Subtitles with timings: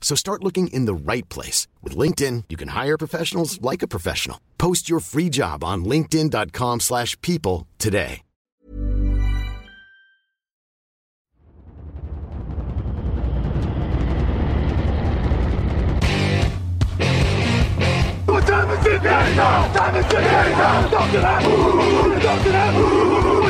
[0.00, 1.68] So start looking in the right place.
[1.82, 4.40] With LinkedIn, you can hire professionals like a professional.
[4.58, 8.22] Post your free job on linkedin.com slash people today.
[18.26, 19.72] What time is it now?
[19.72, 20.88] Time is it now?
[20.88, 21.44] Talk to that.
[21.44, 22.22] What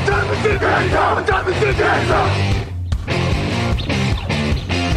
[0.06, 0.60] time is it?
[0.60, 2.59] What time is it now?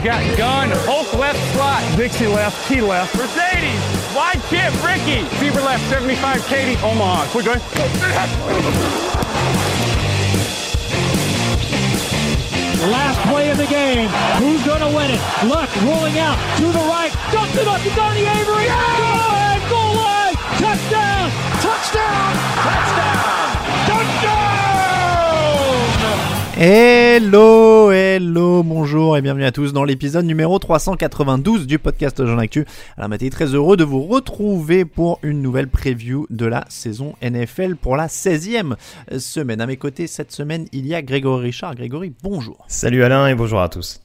[0.04, 3.16] Got gun, Hulk left slot, Dixie left, T left.
[3.16, 3.80] Mercedes,
[4.14, 7.24] wide chip, Ricky, Fever left, 75, Katie, Omaha.
[7.32, 7.60] Quick going.
[12.92, 14.10] Last play of the game.
[14.44, 15.22] Who's going to win it?
[15.48, 17.16] Luck rolling out to the right.
[17.32, 18.68] Dumps it up to Donnie Avery.
[18.68, 20.36] Goal line, goal line.
[20.60, 21.32] Touchdown.
[21.64, 22.36] Touchdown.
[22.60, 23.43] Touchdown.
[26.56, 32.66] Hello, hello, bonjour et bienvenue à tous dans l'épisode numéro 392 du podcast Jean Actu.
[32.96, 37.76] Alors Mathieu, très heureux de vous retrouver pour une nouvelle preview de la saison NFL
[37.76, 38.76] pour la 16e
[39.18, 39.62] semaine.
[39.62, 41.74] À mes côtés cette semaine, il y a Grégory Richard.
[41.74, 42.64] Grégory, bonjour.
[42.68, 44.00] Salut Alain et bonjour à tous.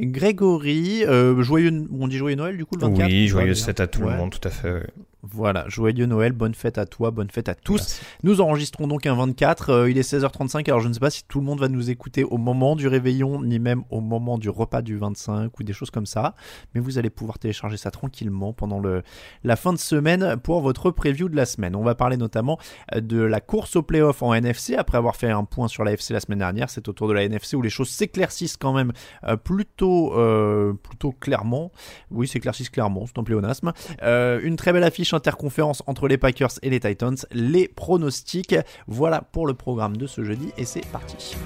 [0.00, 3.80] Grégory, euh, joyeux, on dit joyeux Noël du coup le 24 Oui, joyeux Ouais, fête
[3.80, 4.12] à tout ouais.
[4.12, 4.84] le monde, tout à fait.
[5.22, 7.80] Voilà, joyeux Noël, bonne fête à toi, bonne fête à tous.
[7.80, 8.00] Merci.
[8.22, 11.24] Nous enregistrons donc un 24, euh, il est 16h35, alors je ne sais pas si
[11.26, 14.48] tout le monde va nous écouter au moment du réveillon, ni même au moment du
[14.48, 16.36] repas du 25 ou des choses comme ça,
[16.72, 19.02] mais vous allez pouvoir télécharger ça tranquillement pendant le,
[19.42, 21.74] la fin de semaine pour votre preview de la semaine.
[21.74, 22.56] On va parler notamment
[22.94, 25.94] euh, de la course au playoff en NFC, après avoir fait un point sur la
[25.94, 28.72] FC la semaine dernière, c'est au tour de la NFC où les choses s'éclaircissent quand
[28.72, 28.92] même
[29.24, 31.72] euh, plutôt, euh, plutôt clairement.
[32.12, 33.72] Oui, s'éclaircissent clairement, c'est un pléonasme.
[34.00, 37.16] Une très belle affiche interconférence entre les Packers et les Titans.
[37.32, 41.36] Les pronostics, voilà pour le programme de ce jeudi et c'est parti.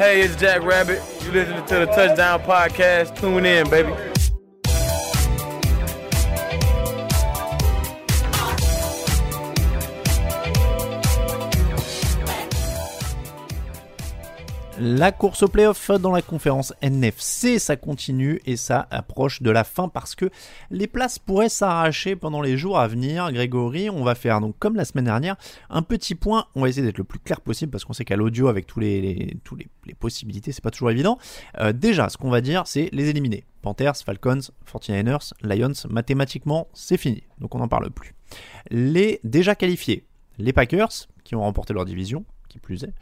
[0.00, 0.98] Hey, it's Jack Rabbit.
[1.24, 3.14] You listening to the Touchdown Podcast?
[3.14, 4.13] Tune in, baby.
[14.80, 19.62] La course au playoff dans la conférence NFC, ça continue et ça approche de la
[19.62, 20.30] fin parce que
[20.72, 23.30] les places pourraient s'arracher pendant les jours à venir.
[23.30, 25.36] Grégory, on va faire donc comme la semaine dernière
[25.70, 26.46] un petit point.
[26.56, 28.80] On va essayer d'être le plus clair possible parce qu'on sait qu'à l'audio avec tous
[28.80, 31.18] les, tous les, possibilités, c'est pas toujours évident.
[31.60, 33.44] Euh, déjà, ce qu'on va dire, c'est les éliminer.
[33.62, 37.22] Panthers, Falcons, 49ers, Lions, mathématiquement, c'est fini.
[37.38, 38.12] Donc on n'en parle plus.
[38.70, 40.04] Les déjà qualifiés,
[40.38, 42.92] les Packers qui ont remporté leur division, qui plus est,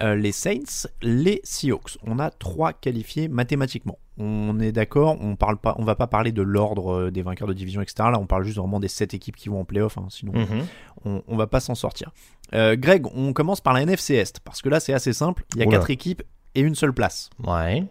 [0.00, 1.98] euh, les Saints, les Seahawks.
[2.02, 3.98] On a trois qualifiés mathématiquement.
[4.18, 7.46] On est d'accord, on parle pas, on va pas parler de l'ordre euh, des vainqueurs
[7.48, 8.08] de division, etc.
[8.10, 10.66] Là, on parle juste vraiment des sept équipes qui vont en playoff, hein, sinon Mhm.
[11.04, 12.10] on, on va pas s'en sortir.
[12.54, 15.60] Euh, Greg, on commence par la NFC Est, parce que là c'est assez simple, il
[15.60, 15.78] y a Oula.
[15.78, 16.22] quatre équipes
[16.54, 17.28] et une seule place.
[17.44, 17.84] Ouais.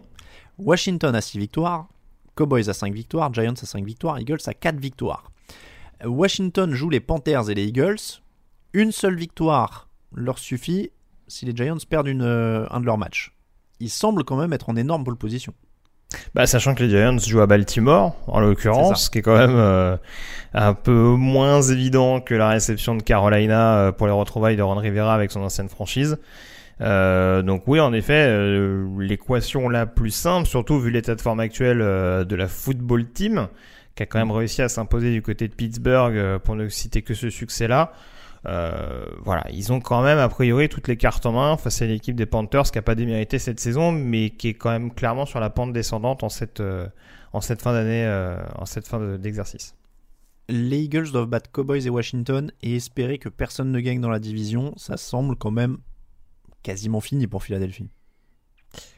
[0.58, 1.88] Washington a 6 victoires,
[2.36, 5.30] Cowboys a 5 victoires, Giants a 5 victoires, Eagles a 4 victoires.
[6.04, 7.96] Washington joue les Panthers et les Eagles.
[8.72, 10.90] Une seule victoire leur suffit
[11.32, 13.32] si les Giants perdent une, euh, un de leurs matchs.
[13.80, 15.54] Ils semblent quand même être en énorme pole position.
[16.34, 19.56] Bah, sachant que les Giants jouent à Baltimore, en l'occurrence, ce qui est quand même
[19.56, 19.96] euh,
[20.52, 24.76] un peu moins évident que la réception de Carolina euh, pour les retrouvailles de Ron
[24.76, 26.18] Rivera avec son ancienne franchise.
[26.80, 28.28] Euh, donc oui, en effet,
[28.98, 33.48] l'équation la plus simple, surtout vu l'état de forme actuel de la football team,
[33.94, 37.14] qui a quand même réussi à s'imposer du côté de Pittsburgh, pour ne citer que
[37.14, 37.92] ce succès-là.
[38.46, 41.86] Euh, voilà, ils ont quand même a priori toutes les cartes en main face à
[41.86, 45.26] l'équipe des Panthers qui a pas démérité cette saison, mais qui est quand même clairement
[45.26, 46.88] sur la pente descendante en cette euh,
[47.32, 49.74] en cette fin d'année, euh, en cette fin de- d'exercice.
[50.48, 54.18] Les Eagles doivent battre Cowboys et Washington et espérer que personne ne gagne dans la
[54.18, 54.74] division.
[54.76, 55.78] Ça semble quand même
[56.62, 57.88] quasiment fini pour Philadelphie.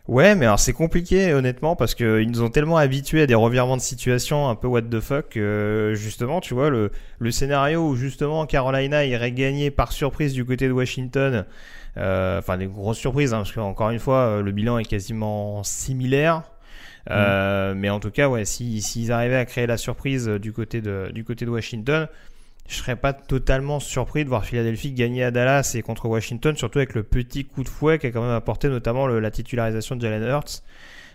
[0.07, 3.35] Ouais, mais alors c'est compliqué honnêtement parce que ils nous ont tellement habitués à des
[3.35, 7.89] revirements de situation un peu what the fuck que justement, tu vois le le scénario
[7.89, 11.47] où justement Carolina irait gagner par surprise du côté de Washington,
[11.97, 15.63] euh, enfin des grosses surprises hein, parce qu'encore une fois euh, le bilan est quasiment
[15.63, 16.43] similaire.
[17.11, 20.53] Euh, Mais en tout cas, ouais, s'ils si, s'ils arrivaient à créer la surprise du
[20.53, 22.09] côté de du côté de Washington,
[22.69, 26.79] je serais pas totalement surpris de voir Philadelphie gagner à Dallas et contre Washington, surtout
[26.79, 30.01] avec le petit coup de fouet qui a quand même apporté notamment la titularisation de
[30.01, 30.63] Jalen Hurts.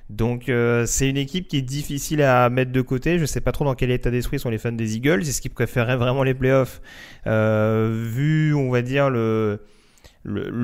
[0.10, 3.20] Donc euh, c'est une équipe qui est difficile à mettre de côté.
[3.20, 5.22] Je sais pas trop dans quel état d'esprit sont les fans des Eagles.
[5.22, 6.82] Est-ce qu'ils préféraient vraiment les playoffs?
[7.28, 9.60] Euh, vu, on va dire le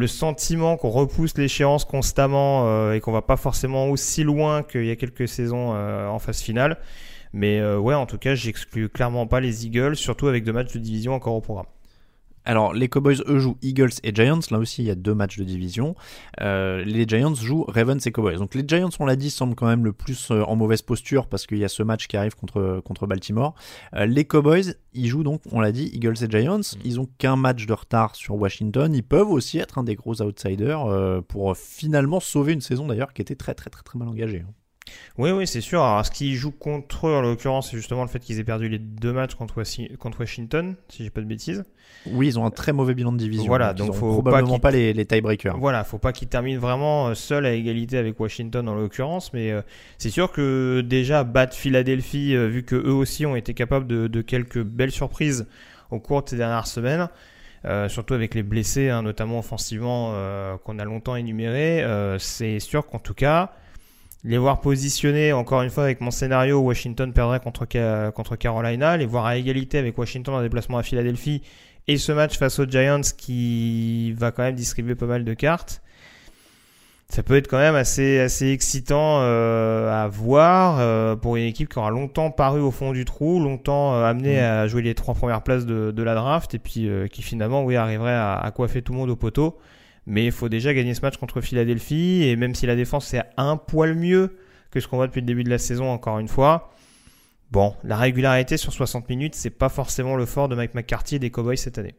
[0.08, 4.92] sentiment qu'on repousse l'échéance constamment euh, et qu'on va pas forcément aussi loin qu'il y
[4.92, 6.78] a quelques saisons en phase finale.
[7.36, 10.74] Mais euh, ouais, en tout cas, j'exclus clairement pas les Eagles, surtout avec deux matchs
[10.74, 11.68] de division encore au programme.
[12.46, 14.40] Alors, les Cowboys, eux, jouent Eagles et Giants.
[14.52, 15.96] Là aussi, il y a deux matchs de division.
[16.42, 18.38] Euh, les Giants jouent Ravens et Cowboys.
[18.38, 21.28] Donc, les Giants, on l'a dit, semblent quand même le plus euh, en mauvaise posture
[21.28, 23.56] parce qu'il y a ce match qui arrive contre, contre Baltimore.
[23.96, 26.62] Euh, les Cowboys, ils jouent donc, on l'a dit, Eagles et Giants.
[26.84, 28.94] Ils ont qu'un match de retard sur Washington.
[28.94, 33.12] Ils peuvent aussi être un des gros outsiders euh, pour finalement sauver une saison d'ailleurs
[33.12, 34.46] qui était très, très, très, très mal engagée.
[35.18, 35.82] Oui, oui, c'est sûr.
[35.82, 38.68] Alors, ce qui joue contre eux, en l'occurrence, c'est justement le fait qu'ils aient perdu
[38.68, 39.56] les deux matchs contre,
[40.20, 41.64] Washington, si j'ai pas de bêtises.
[42.06, 43.48] Oui, ils ont un très mauvais bilan de division.
[43.48, 45.58] Voilà, donc ont faut pas probablement pas, les, les tiebreakers.
[45.58, 49.52] Voilà, faut pas qu'ils terminent vraiment euh, seuls à égalité avec Washington en l'occurrence, mais
[49.52, 49.62] euh,
[49.98, 54.08] c'est sûr que déjà battre Philadelphie, euh, vu que eux aussi ont été capables de,
[54.08, 55.48] de quelques belles surprises
[55.92, 57.08] au cours de ces dernières semaines,
[57.64, 60.14] euh, surtout avec les blessés, hein, notamment offensivement,
[60.64, 61.84] qu'on a longtemps énumérés,
[62.20, 63.54] c'est sûr qu'en tout cas,
[64.26, 68.36] les voir positionnés, encore une fois avec mon scénario, où Washington perdrait contre, Ca- contre
[68.36, 71.44] Carolina, les voir à égalité avec Washington en déplacement à Philadelphie,
[71.88, 75.84] et ce match face aux Giants qui va quand même distribuer pas mal de cartes.
[77.08, 81.70] Ça peut être quand même assez, assez excitant euh, à voir euh, pour une équipe
[81.70, 85.14] qui aura longtemps paru au fond du trou, longtemps euh, amené à jouer les trois
[85.14, 88.82] premières places de, de la draft et puis qui finalement oui, arriverait à, à coiffer
[88.82, 89.60] tout le monde au poteau.
[90.08, 93.24] Mais il faut déjà gagner ce match contre Philadelphie et même si la défense c'est
[93.38, 94.38] un poil mieux
[94.72, 96.72] que ce qu'on voit depuis le début de la saison encore une fois,
[97.52, 101.20] bon, la régularité sur 60 minutes c'est pas forcément le fort de Mike McCarthy et
[101.20, 101.96] des Cowboys cette année.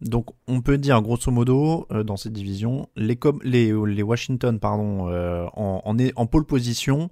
[0.00, 4.60] Donc on peut dire grosso modo euh, dans cette division les, com- les, les Washington
[4.60, 7.10] pardon euh, en, en, est- en pole position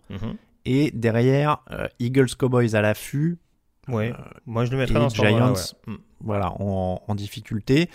[0.65, 3.39] et derrière euh, Eagles Cowboys à l'affût
[3.89, 4.13] Ouais,
[4.47, 5.53] moi je le mettrais et dans ce Giants
[5.87, 5.93] ouais.
[5.95, 5.97] Mm.
[6.21, 7.89] voilà en, en difficulté.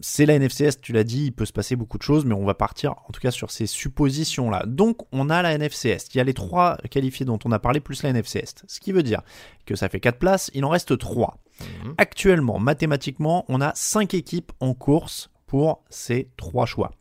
[0.00, 2.44] C'est la NFCS, tu l'as dit, il peut se passer beaucoup de choses, mais on
[2.44, 4.64] va partir en tout cas sur ces suppositions-là.
[4.66, 7.80] Donc on a la NFCS, il y a les trois qualifiés dont on a parlé,
[7.80, 8.54] plus la NFCS.
[8.68, 9.22] Ce qui veut dire
[9.66, 11.38] que ça fait 4 places, il en reste 3.
[11.60, 11.94] Mhm.
[11.98, 16.92] Actuellement, mathématiquement, on a 5 équipes en course pour ces trois choix,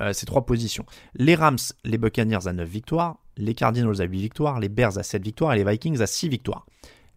[0.00, 0.84] euh, ces trois positions.
[1.14, 5.04] Les Rams, les Buccaneers à 9 victoires, les Cardinals à 8 victoires, les Bears à
[5.04, 6.66] 7 victoires et les Vikings à 6 victoires.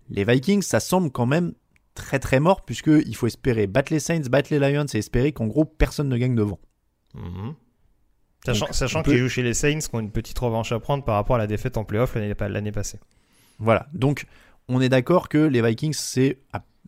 [0.10, 1.54] Les Vikings, ça semble quand même
[1.96, 5.32] très très mort puisque il faut espérer battre les Saints, battre les Lions et espérer
[5.32, 6.60] qu'en gros personne ne gagne devant.
[7.16, 7.56] Mhm.
[8.46, 11.04] Sachant, sachant peut- qu'ils jouent chez les Saints, qui ont une petite revanche à prendre
[11.04, 13.00] par rapport à la défaite en playoff l'année l'année passée.
[13.58, 14.28] Voilà, donc
[14.68, 16.38] on est d'accord que les Vikings c'est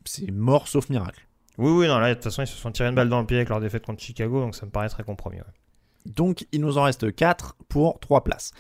[0.06, 1.26] c'est mort sauf miracle.
[1.58, 3.26] Oui, oui, non, là, de toute façon, ils se sont tirés une balle dans le
[3.26, 5.38] pied avec leur défaite contre Chicago, donc ça me paraît très compromis.
[5.38, 5.44] ouais.
[6.06, 8.52] Donc il nous en reste 4 pour 3 places.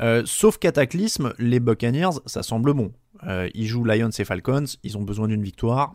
[0.00, 2.92] Euh, sauf cataclysme, les Buccaneers, ça semble bon.
[3.24, 5.94] Euh, ils jouent Lions et Falcons, ils ont besoin d'une victoire.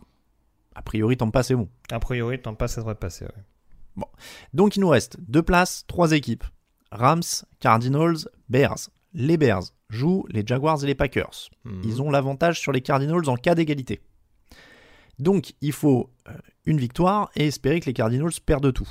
[0.74, 1.68] A priori, tant pas, c'est bon.
[1.90, 3.24] A priori, tant pas, ça devrait passer.
[3.24, 4.04] ouais.
[4.54, 6.44] Donc il nous reste 2 places, 3 équipes.
[6.90, 7.22] Rams,
[7.60, 8.88] Cardinals, Bears.
[9.14, 11.50] Les Bears jouent les Jaguars et les Packers.
[11.64, 11.82] Mhm.
[11.84, 14.00] Ils ont l'avantage sur les Cardinals en cas d'égalité.
[15.18, 16.32] Donc il faut euh,
[16.64, 18.88] une victoire et espérer que les Cardinals perdent tout.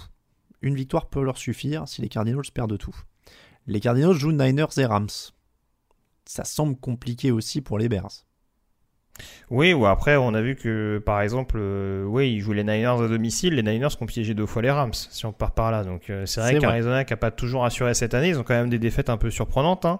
[0.62, 2.96] Une victoire peut leur suffire si les Cardinals perdent tout.
[3.66, 5.08] Les Cardinals jouent Niners et Rams.
[6.34, 8.24] Ça semble compliqué aussi pour les Bears.
[9.50, 13.04] Oui, ou après, on a vu que, par exemple, euh, oui, ils jouent les Niners
[13.04, 13.56] à domicile.
[13.56, 15.84] Les Niners qui ont piégé deux fois les Rams, si on part par là.
[15.84, 18.54] Donc, euh, c'est vrai qu'Arizona qui n'a pas toujours assuré cette année, ils ont quand
[18.54, 19.84] même des défaites un peu surprenantes.
[19.84, 20.00] hein.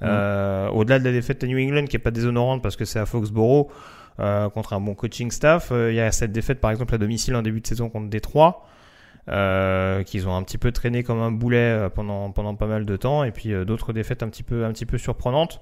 [0.00, 2.98] Euh, Au-delà de la défaite à New England, qui est pas déshonorante parce que c'est
[2.98, 3.68] à Foxborough
[4.54, 7.42] contre un bon coaching staff, il y a cette défaite, par exemple, à domicile en
[7.42, 8.64] début de saison contre Détroit.
[9.30, 12.86] Euh, qu'ils ont un petit peu traîné comme un boulet euh, pendant pendant pas mal
[12.86, 15.60] de temps et puis euh, d'autres défaites un petit peu un petit peu surprenantes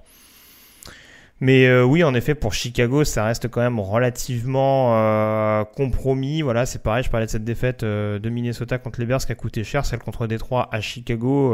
[1.39, 6.41] mais euh, oui, en effet, pour Chicago, ça reste quand même relativement euh, compromis.
[6.41, 9.33] Voilà, c'est pareil, je parlais de cette défaite euh, de Minnesota contre les Bears qui
[9.33, 11.53] a coûté cher, celle contre Détroit à Chicago,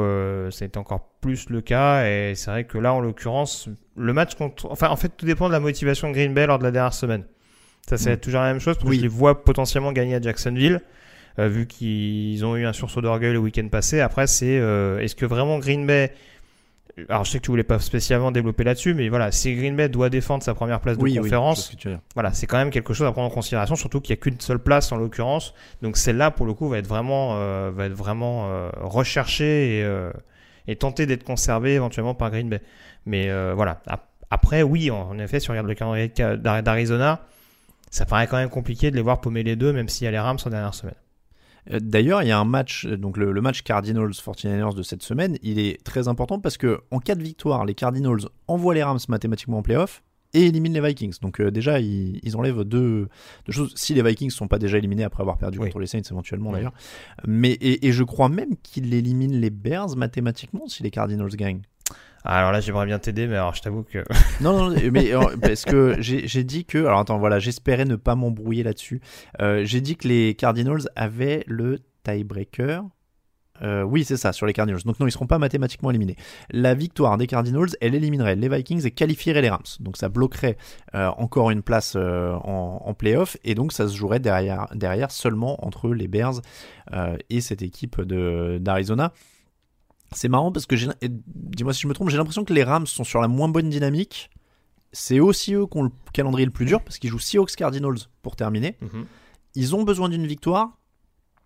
[0.52, 2.04] ça a été encore plus le cas.
[2.06, 4.70] Et c'est vrai que là, en l'occurrence, le match contre...
[4.70, 6.94] Enfin, en fait, tout dépend de la motivation de Green Bay lors de la dernière
[6.94, 7.24] semaine.
[7.88, 8.20] Ça, c'est Mm.
[8.20, 8.98] toujours la même chose, parce que Oui.
[8.98, 10.80] je les vois potentiellement gagner à Jacksonville.
[11.38, 14.00] Euh, vu qu'ils ont eu un sursaut d'orgueil le week-end passé.
[14.00, 16.12] Après, c'est euh, est-ce que vraiment Green Bay
[17.08, 19.88] alors je sais que tu voulais pas spécialement développer là-dessus, mais voilà, si Green Bay
[19.88, 22.92] doit défendre sa première place de Oui, conférence, ce que voilà, c'est quand même quelque
[22.92, 25.54] chose à prendre en considération, surtout qu'il n'y a qu'une seule place en l'occurrence.
[25.80, 29.84] Donc celle-là, pour le coup, va être vraiment, euh, va être vraiment euh, recherchée et,
[29.84, 30.12] euh,
[30.68, 32.60] et tentée d'être conservée éventuellement par Green Bay.
[33.06, 33.80] Mais euh, voilà.
[33.86, 37.20] Ap- Après, oui, en effet, si on regarde le calendrier d'Arizona,
[37.90, 40.10] ça paraît quand même compliqué de les voir paumer les deux, même s'il y a
[40.10, 40.94] les Rams en dernière semaine.
[41.70, 44.82] Euh, D'ailleurs, il y a un match, euh, donc le, le match Cardinals 49ers de
[44.82, 48.74] cette semaine, il est très important parce que en cas de victoire, les Cardinals envoient
[48.74, 50.02] les Rams mathématiquement en playoff
[50.34, 51.18] et éliminent les Vikings.
[51.20, 53.08] Donc euh, déjà, ils, ils enlèvent deux,
[53.46, 53.72] deux choses.
[53.76, 55.66] Si les Vikings sont pas déjà éliminés après avoir perdu Oui.
[55.66, 56.56] contre les Saints éventuellement Oui.
[56.56, 56.72] d'ailleurs,
[57.26, 61.62] mais et, et je crois même qu'ils éliminent les Bears mathématiquement si les Cardinals gagnent.
[62.24, 64.04] Ah, Alors là, j'aimerais bien t'aider, mais alors je t'avoue que
[64.40, 66.78] Non, non, mais euh, parce que j'ai dit que.
[66.78, 69.00] Alors attends, voilà, j'espérais ne pas m'embrouiller là-dessus.
[69.40, 72.84] Euh, j'ai dit que les Cardinals avaient le tiebreaker.
[73.62, 74.82] Euh, oui, c'est ça, sur les Cardinals.
[74.84, 76.16] Donc non, ils seront pas mathématiquement éliminés.
[76.50, 79.62] La victoire des Cardinals, elle éliminerait les Vikings et qualifierait les Rams.
[79.80, 80.56] Donc ça bloquerait
[80.94, 85.10] euh, encore une place euh, en, en playoff et donc ça se jouerait derrière, derrière
[85.10, 86.40] seulement entre les Bears
[87.30, 89.12] et cette équipe d'Arizona.
[90.14, 92.86] C'est marrant parce que j'ai, dis-moi si je me trompe, j'ai l'impression que les Rams
[92.86, 94.30] sont sur la moins bonne dynamique.
[94.92, 97.96] C'est aussi eux qui ont le calendrier le plus dur parce qu'ils jouent Seahawks Cardinals
[98.22, 98.76] pour terminer.
[99.54, 100.78] Ils ont besoin d'une victoire,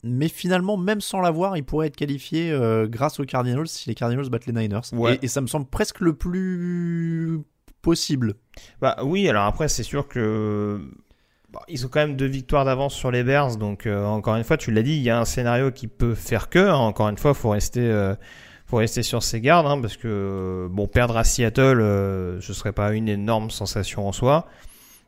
[0.03, 3.95] mais finalement, même sans l'avoir, ils pourraient être qualifiés euh, grâce aux Cardinals si les
[3.95, 4.81] Cardinals battent les Niners.
[4.93, 5.15] Ouais.
[5.17, 7.41] Et, et ça me semble presque le plus
[7.83, 8.35] possible.
[8.81, 10.81] Bah oui, alors après, c'est sûr que.
[11.53, 14.45] bah, ils ont quand même deux victoires d'avance sur les Bears, donc euh, encore une
[14.45, 16.59] fois, tu l'as dit, il y a un scénario qui peut faire que.
[16.59, 16.75] hein.
[16.75, 18.15] encore une fois, faut rester, euh,
[18.67, 22.73] faut rester sur ses gardes, hein, parce que bon, perdre à Seattle, euh, ce serait
[22.73, 24.47] pas une énorme sensation en soi.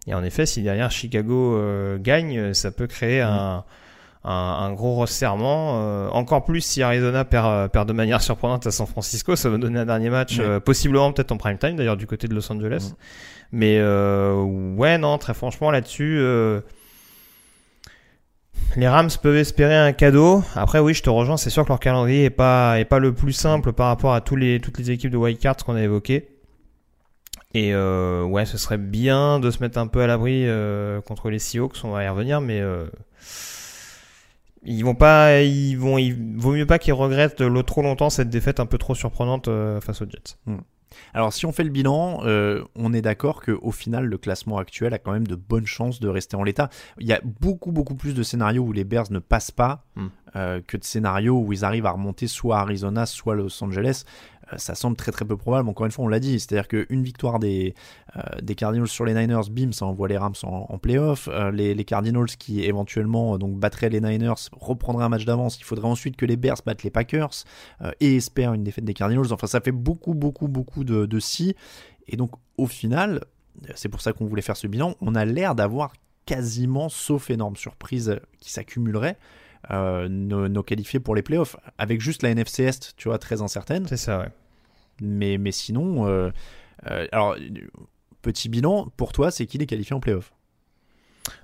[0.06, 3.64] Et en effet, si derrière Chicago euh, gagne, ça peut créer un,
[4.24, 5.80] un, un gros resserrement.
[5.82, 9.50] euh, encore plus si Arizona perd, euh, perd de manière surprenante à San Francisco, ça
[9.50, 10.44] va donner un dernier match, Ouais.
[10.44, 12.94] euh, possiblement peut-être en prime time d'ailleurs du côté de Los Angeles.
[13.52, 14.34] Mais euh,
[14.76, 16.60] ouais, non, très franchement là-dessus, euh,
[18.76, 20.42] les Rams peuvent espérer un cadeau.
[20.54, 23.12] Après, oui, je te rejoins, c'est sûr que leur calendrier est pas est pas le
[23.12, 26.28] plus simple par rapport à tous les toutes les équipes de wildcards qu'on a évoquées.
[27.54, 31.30] Et euh, ouais, ce serait bien de se mettre un peu à l'abri euh, contre
[31.30, 32.86] les Seahawks, on va y revenir, mais euh,
[34.64, 38.60] ils vont pas, ils vont, il vaut mieux pas qu'ils regrettent trop longtemps cette défaite
[38.60, 39.48] un peu trop surprenante
[39.80, 40.36] face aux Jets.
[41.14, 44.94] Alors, si on fait le bilan, euh, on est d'accord qu'au final, le classement actuel
[44.94, 46.68] a quand même de bonnes chances de rester en l'état.
[46.98, 50.08] Il y a beaucoup, beaucoup plus de scénarios où les Bears ne passent pas Hmm.
[50.36, 54.04] euh, que de scénarios où ils arrivent à remonter soit Arizona, soit Los Angeles.
[54.52, 55.68] Euh, ça semble très, très peu probable.
[55.68, 56.40] Encore une fois, on l'a dit.
[56.40, 57.74] C'est-à-dire qu'une victoire des,
[58.16, 61.28] euh, Cardinals sur les Niners, bim, ça envoie les Rams en, en playoff.
[61.32, 65.58] Euh, les, Cardinals qui éventuellement donc battraient les Niners reprendraient un match d'avance.
[65.58, 67.44] Il faudrait ensuite que les Bears battent les Packers
[68.00, 69.32] et espèrent une défaite des Cardinals.
[69.32, 71.54] Enfin, ça fait beaucoup, beaucoup, beaucoup de, de si.
[72.08, 73.24] Et donc, au final,
[73.74, 75.92] c'est pour ça qu'on voulait faire ce bilan, on a l'air d'avoir
[76.26, 79.16] quasiment, sauf énorme surprise qui s'accumulerait,
[79.70, 81.56] nos, nos qualifiés pour les playoffs.
[81.78, 83.86] Avec juste la NFC Est, tu vois, très incertaine.
[83.88, 84.28] C'est ça, ouais.
[85.00, 86.30] Mais, mais sinon, euh,
[86.90, 87.36] euh, alors,
[88.22, 90.32] petit bilan, pour toi, c'est qui les qualifiés en playoffs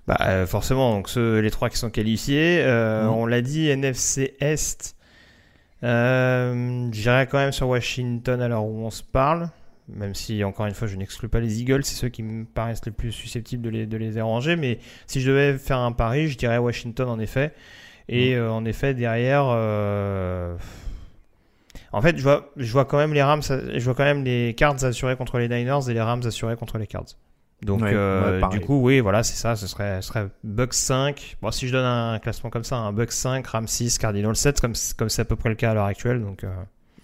[0.06, 3.10] Bah euh, forcément, donc ceux, les trois qui sont qualifiés, euh, Mhm.
[3.12, 4.96] on l'a dit, NFC Est.
[5.82, 9.50] Euh, J'irai quand même sur Washington à l'heure où on se parle,
[9.88, 12.86] même si encore une fois je n'exclus pas les Eagles, c'est ceux qui me paraissent
[12.86, 14.56] les plus susceptibles de les, de les déranger.
[14.56, 17.52] Mais si je devais faire un pari, je dirais Washington en effet.
[18.08, 20.56] Et euh, en effet derrière, euh,
[21.92, 24.54] en fait je vois, je vois quand même les Rams, je vois quand même les
[24.54, 27.16] Cards assurés contre les Niners et les Rams assurés contre les Cards.
[27.62, 30.74] Donc Ouais, euh, ouais, du coup oui voilà c'est ça ce serait ce serait Bucks
[30.74, 34.36] 5 bon si je donne un classement comme ça un Bucks 5 Rams 6 Cardinals
[34.36, 36.44] 7 comme comme c'est à peu près le cas à l'heure actuelle donc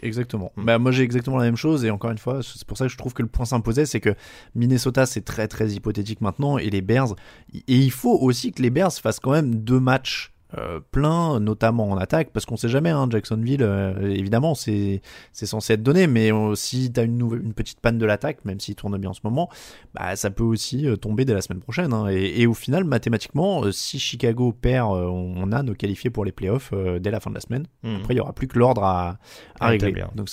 [0.02, 0.52] Exactement.
[0.57, 0.64] Mm.
[0.64, 1.85] Bah, moi, j'ai exactement la même chose.
[1.85, 3.87] Et encore une fois, c'est pour ça que je trouve que le point s'imposait.
[3.87, 4.14] C'est que
[4.54, 6.59] Minnesota, c'est très, très hypothétique maintenant.
[6.59, 7.14] Et les Bears.
[7.54, 10.33] Et il faut aussi que les Bears fassent quand même deux matchs.
[10.59, 15.00] Euh, pleins, notamment en attaque, parce qu'on sait jamais, hein, Jacksonville, euh, évidemment, c'est
[15.33, 18.45] c'est censé être donné, mais euh, si t'as une, nouvelle- une petite panne de l'attaque,
[18.45, 19.49] même s'il tourne bien en ce moment,
[19.95, 21.92] bah, ça peut aussi euh, tomber dès la semaine prochaine.
[21.92, 22.09] hein.
[22.11, 26.11] et, et au final, mathématiquement, euh, si Chicago perd, euh, on on a nos qualifiés
[26.11, 27.66] pour les playoffs euh, dès la fin de la semaine.
[27.83, 27.97] hmm.
[28.00, 29.19] Après, il y aura plus que l'ordre à,
[29.61, 30.04] à À régler.
[30.14, 30.28] Donc,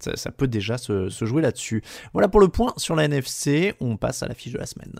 [0.00, 1.82] ça, ça peut déjà se, se jouer là-dessus.
[2.12, 3.74] Voilà pour le point sur la NFC.
[3.80, 4.92] On passe à la fiche de la semaine.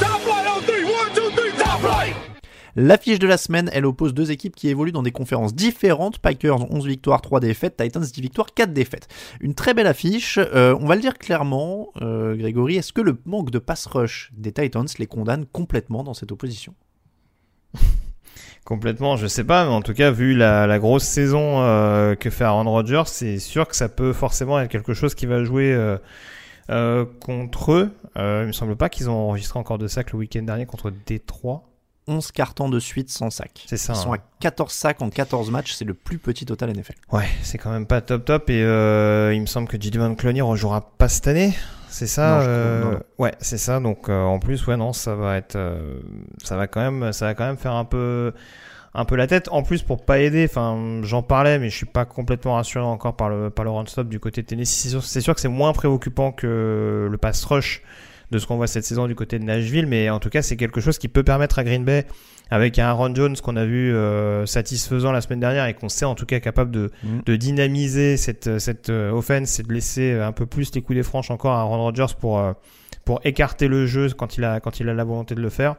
[0.00, 0.84] Top flight on three.
[0.84, 1.52] One, two, three.
[1.58, 2.14] Top flight.
[2.76, 6.18] La fiche de la semaine, elle oppose deux équipes qui évoluent dans des conférences différentes.
[6.18, 7.76] Packers 11 victoires, 3 défaites.
[7.76, 9.06] Titans 10 victoires, 4 défaites.
[9.40, 10.38] Une très belle affiche.
[10.38, 14.32] Euh, on va le dire clairement, euh, Grégory, est-ce que le manque de pass rush
[14.36, 16.74] des Titans les condamne complètement dans cette opposition?
[18.64, 22.44] Complètement, je sais pas, mais en tout cas, vu la, grosse saison euh, que fait
[22.44, 25.76] Aaron Rodgers, c'est sûr que ça peut forcément être quelque chose qui va jouer
[27.20, 27.90] contre eux.
[28.16, 31.73] Il me semble pas qu'ils ont enregistré encore de sacs le week-end dernier contre Détroit.
[32.06, 33.64] 11 cartons de suite sans sac.
[33.66, 34.18] C'est ça, Ils sont hein.
[34.18, 36.94] à 14 sacs en 14 matchs, c'est le plus petit total NFL.
[37.12, 40.42] Ouais, c'est quand même pas top top et euh, il me semble que Jalen Clowney
[40.42, 41.54] rejouera pas cette année.
[41.94, 43.00] C'est ça Non, euh, non, non.
[43.18, 43.78] Ouais, c'est ça.
[43.78, 46.00] Donc euh, en plus, ouais, non, ça va être, euh,
[46.42, 48.32] ça va quand même, ça va quand même faire un peu,
[48.94, 49.48] un peu la tête.
[49.52, 53.14] En plus, pour pas aider, enfin, j'en parlais, mais je suis pas complètement rassuré encore
[53.14, 54.74] par le, par le run stop du côté de Tennessee.
[54.82, 57.82] C'est sûr, c'est sûr que c'est moins préoccupant que le pass rush
[58.34, 60.56] de ce qu'on voit cette saison du côté de Nashville, mais en tout cas, c'est
[60.56, 62.06] quelque chose qui peut permettre à Green Bay,
[62.50, 66.04] avec un Aaron Jones qu'on a vu euh, satisfaisant la semaine dernière et qu'on sait
[66.04, 66.90] en tout cas capable de,
[67.24, 71.02] de dynamiser cette, cette euh, offense et de laisser un peu plus les coups des
[71.02, 72.52] franches encore à Aaron Rodgers pour, euh,
[73.04, 75.76] pour écarter le jeu quand il, a, quand il a la volonté de le faire.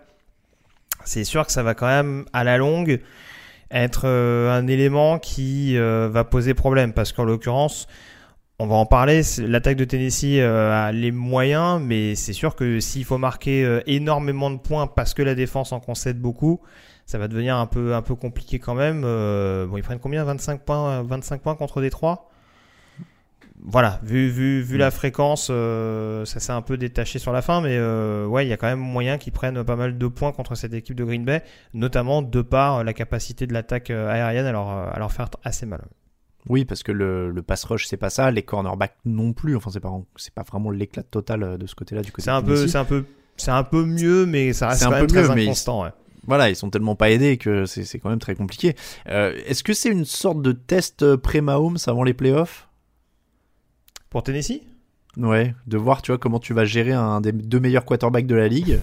[1.03, 2.99] C'est sûr que ça va quand même, à la longue,
[3.71, 7.87] être euh, un élément qui euh, va poser problème parce qu'en l'occurrence,
[8.59, 12.79] on va en parler, l'attaque de Tennessee euh, a les moyens, mais c'est sûr que
[12.79, 16.61] s'il faut marquer euh, énormément de points parce que la défense en concède beaucoup,
[17.05, 19.03] ça va devenir un peu, un peu compliqué quand même.
[19.05, 20.23] Euh, bon, ils prennent combien?
[20.23, 22.29] 25 points, 25 points contre Détroit?
[23.67, 27.61] Voilà, vu, vu, vu la fréquence, euh, ça s'est un peu détaché sur la fin,
[27.61, 30.31] mais euh, ouais, il y a quand même moyen qu'ils prennent pas mal de points
[30.33, 31.41] contre cette équipe de Green Bay,
[31.73, 35.65] notamment de par la capacité de l'attaque euh, aérienne à leur, à leur faire assez
[35.65, 35.81] mal.
[36.47, 39.55] Oui, parce que le, le pass rush, c'est pas ça, les cornerbacks non plus.
[39.55, 42.31] Enfin, c'est pas, c'est pas vraiment l'éclat total euh, de ce côté-là du côté C'est
[42.31, 43.03] un peu, c'est un peu,
[43.37, 45.83] c'est un peu mieux, mais ça reste quand même très mieux, inconstant.
[45.83, 45.89] ouais.
[46.27, 48.75] Voilà, ils sont tellement pas aidés que c'est c'est quand même très compliqué.
[49.09, 52.67] Euh, Est-ce que c'est une sorte de test euh, pré-Mahomes avant les playoffs?
[54.09, 54.61] Pour Tennessee?
[55.17, 58.35] Ouais, de voir, tu vois, comment tu vas gérer un des deux meilleurs quarterbacks de
[58.35, 58.79] la ligue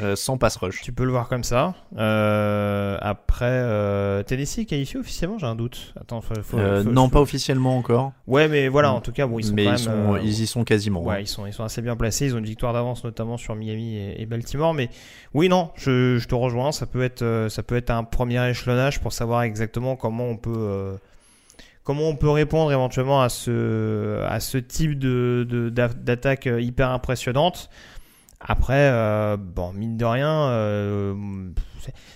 [0.00, 0.80] euh, sans pass rush.
[0.82, 1.74] Tu peux le voir comme ça.
[1.98, 5.92] Euh, après, euh, Tennessee est qualifié officiellement, j'ai un doute.
[6.00, 8.12] Attends, faut, faut- Euh, faut- non, faut- pas officiellement encore.
[8.26, 10.20] Ouais, mais voilà, en tout cas, bon, ils sont mais quand ils, même, sont, euh,
[10.22, 11.02] ils y sont quasiment.
[11.02, 11.20] Ouais, hein.
[11.20, 12.26] ils sont, ils sont assez bien placés.
[12.26, 14.74] Ils ont une victoire d'avance, notamment sur Miami et, et Baltimore.
[14.74, 14.88] Mais
[15.34, 16.72] oui, non, je, je te rejoins.
[16.72, 20.52] Ça peut être, ça peut être un premier échelonnage pour savoir exactement comment on peut,
[20.56, 20.94] euh,
[21.82, 26.60] comment on peut répondre éventuellement à ce, à ce type de, de- d'a- d'attaque euh,
[26.60, 27.68] hyper impressionnante.
[28.46, 31.14] Après, euh, bon, mine de rien, euh,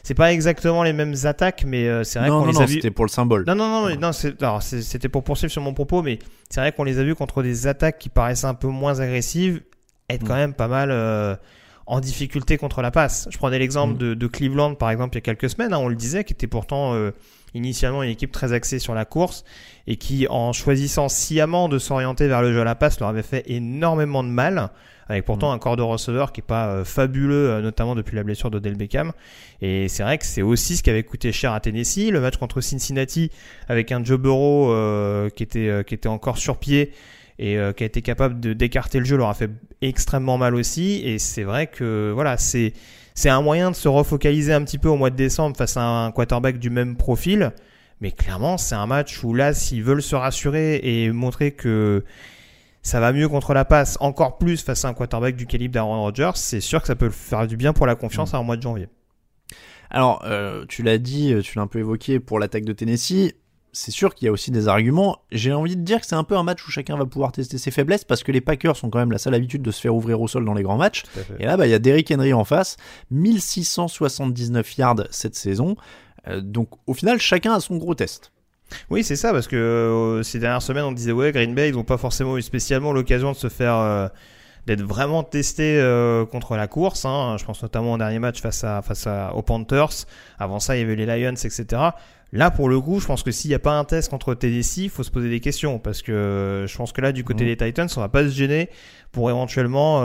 [0.03, 2.75] c'est- pas exactement les mêmes attaques, mais euh, c'est vrai qu'on les non, a vus.
[2.75, 3.45] c'était pour le symbole.
[3.47, 4.13] Non, non, non, non,
[4.61, 6.19] c'était pour poursuivre sur mon propos, mais
[6.51, 9.63] c'est vrai qu'on les a vus contre des attaques qui paraissaient un peu moins agressives,
[10.11, 10.39] être quand Mm.
[10.39, 11.35] même pas mal euh,
[11.87, 13.27] en difficulté contre la passe.
[13.31, 13.99] Je prenais l'exemple Mm.
[13.99, 16.35] de, de Cleveland, par exemple, il y a quelques semaines, hein, on le disait, qui
[16.35, 17.13] était pourtant euh,
[17.55, 19.45] initialement une équipe très axée sur la course
[19.87, 23.23] et qui, en choisissant sciemment de s'orienter vers le jeu à la passe, leur avait
[23.23, 24.69] fait énormément de mal.
[25.09, 25.55] Avec pourtant Mm.
[25.55, 28.77] un corps de receveur qui est pas euh, fabuleux, euh, notamment depuis la blessure d'Odell
[28.77, 29.13] Beckham.
[29.63, 32.11] Et c'est vrai que c'est aussi ce qui avait coûté cher à Tennessee.
[32.11, 33.31] Le match contre Cincinnati,
[33.69, 36.93] avec un Joe Burrow euh, qui était qui était encore sur pied
[37.39, 40.55] et euh, qui a été capable de d'écarter le jeu leur a fait extrêmement mal
[40.55, 42.73] aussi et c'est vrai que voilà c'est
[43.15, 45.83] c'est un moyen de se refocaliser un petit peu au mois de décembre face à
[45.83, 47.53] un quarterback du même profil
[48.01, 52.05] mais clairement c'est un match où là s'ils veulent se rassurer et montrer que
[52.83, 56.01] ça va mieux contre la passe encore plus face à un quarterback du calibre d'Aaron
[56.03, 58.57] Rodgers c'est sûr que ça peut faire du bien pour la confiance à un mois
[58.57, 58.89] de janvier
[59.91, 63.33] Alors, euh, tu l'as dit, euh, tu l'as un peu évoqué pour l'attaque de Tennessee.
[63.73, 65.19] C'est sûr qu'il y a aussi des arguments.
[65.31, 67.59] J'ai envie de dire que c'est un peu un match où chacun va pouvoir tester
[67.59, 69.95] ses faiblesses parce que les Packers sont quand même la seule habitude de se faire
[69.95, 71.05] ouvrir au sol dans les grands matchs.
[71.39, 72.77] Et là, bah, il y a Derrick Henry en face,
[73.11, 75.77] 1679 yards cette saison.
[76.27, 78.33] Euh, donc, au final, chacun a son gros test.
[78.91, 81.75] Oui, c'est ça, parce que euh, ces dernières semaines, on disait, ouais, Green Bay, ils
[81.75, 83.75] n'ont pas forcément eu spécialement l'occasion de se faire.
[83.77, 84.09] euh,
[84.67, 87.07] d'être vraiment testés euh, contre la course.
[87.07, 87.37] hein.
[87.39, 90.05] Je pense notamment au dernier match face, à, face à, aux Panthers.
[90.39, 91.65] Avant ça, il y avait les Lions, etc.
[92.33, 94.77] Là, pour le coup, je pense que s'il n'y a pas un test contre Tennessee,
[94.85, 95.79] il faut se poser des questions.
[95.79, 97.51] Parce que je pense que là, du côté Mhm.
[97.51, 98.69] des Titans, on va pas se gêner
[99.11, 100.01] pour éventuellement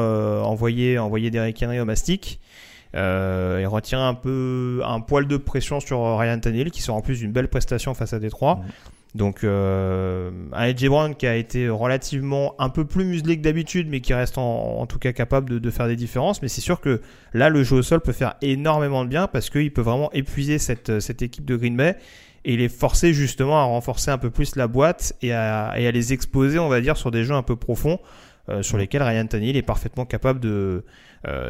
[0.48, 2.40] envoyer, envoyer Derrick Henry au mastic.
[2.96, 7.02] Euh, et retirer un peu un poil de pression sur Ryan Tannehill qui sort en
[7.02, 8.58] plus d'une belle prestation face à Détroit.
[8.58, 8.72] Mhm.
[9.16, 13.88] Donc euh, un AJ Brown qui a été relativement un peu plus muselé que d'habitude,
[13.90, 16.42] mais qui reste en, en tout cas capable de, de faire des différences.
[16.42, 17.02] Mais c'est sûr que
[17.34, 20.58] là, le jeu au sol peut faire énormément de bien parce qu'il peut vraiment épuiser
[20.60, 21.96] cette, cette équipe de Green Bay
[22.46, 25.92] et les forcer justement à renforcer un peu plus la boîte et à, et à
[25.92, 28.00] les exposer, on va dire, sur des jeux un peu profonds.
[28.50, 30.84] euh, sur lesquels Ryan Tannehill est parfaitement capable de euh,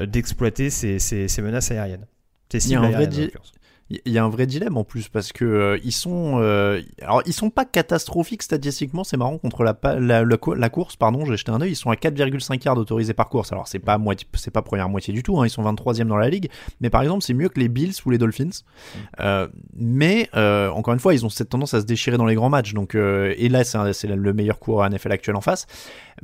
[0.06, 2.06] d'exploiter ces, ces, ces menaces aériennes.
[2.52, 3.63] Ces cibles aériennes, en.
[4.06, 7.22] Il y a un vrai dilemme en plus parce que euh, ils sont euh, alors
[7.26, 11.52] ils sont pas catastrophiques statistiquement c'est marrant contre la, la, la, course pardon j'ai jeté
[11.52, 14.52] un œil ils sont à 4,5 yards autorisés par course alors c'est pas moitié c'est
[14.52, 16.50] pas première moitié du tout hein, ils sont 23e dans la ligue
[16.82, 19.00] mais par exemple c'est mieux que les Bills ou les Dolphins mm.
[19.20, 22.50] euh, mais encore une fois ils ont cette tendance à se déchirer dans les grands
[22.50, 25.68] matchs donc et là c'est le meilleur coureur NFL actuel en face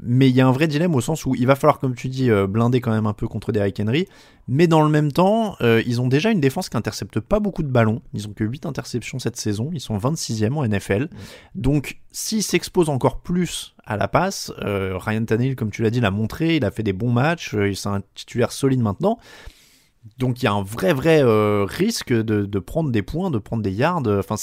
[0.01, 2.09] mais il y a un vrai dilemme au sens où il va falloir, comme tu
[2.09, 4.07] dis, blinder quand même un peu contre Derrick Henry.
[4.51, 7.61] Mais dans le même temps, euh, ils ont déjà une défense qui intercepte pas beaucoup
[7.61, 8.01] de ballons.
[8.15, 9.69] Ils ont que 8 interceptions cette saison.
[9.73, 11.07] Ils sont 26e en NFL.
[11.53, 16.01] Donc, s'ils s'exposent encore plus à la passe, euh, Ryan Tannehill, comme tu l'as dit,
[16.01, 16.55] l'a montré.
[16.55, 17.53] Il a fait des bons matchs.
[17.53, 19.19] il c'est un titulaire solide maintenant.
[20.17, 23.61] Donc il y a un vrai vrai euh, risque de, prendre des points, de prendre
[23.61, 24.03] des yards.
[24.07, 24.35] Enfin,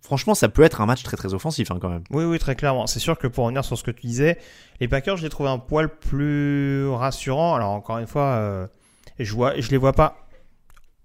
[0.00, 2.04] franchement, ça peut être un match très très offensif hein, quand même.
[2.10, 2.86] Oui, oui, très clairement.
[2.86, 4.38] C'est sûr que pour revenir sur ce que tu disais,
[4.80, 7.54] les Packers, je les trouve un poil plus rassurants.
[7.54, 8.66] Alors encore une fois, euh,
[9.18, 10.16] je vois, je les vois pas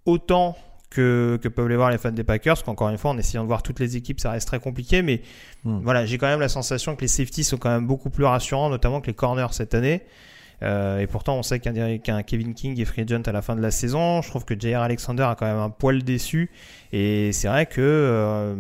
[0.05, 0.55] autant
[0.89, 2.53] que, peuvent les voir les fans des Packers.
[2.53, 5.01] Parce qu'encore une fois, en essayant de voir toutes les équipes, ça reste très compliqué.
[5.01, 5.21] Mais
[5.63, 5.79] hmm.
[5.83, 8.69] voilà, j'ai quand même la sensation que les safeties sont quand même beaucoup plus rassurants,
[8.69, 10.03] notamment que les corners cette année.
[10.61, 13.61] Euh, et pourtant, on sait qu'un Kevin King est free agent à la fin de
[13.61, 14.21] la saison.
[14.21, 14.81] Je trouve que J.R.
[14.81, 16.51] Alexander a quand même un poil déçu.
[16.93, 18.55] Et c'est vrai que, euh,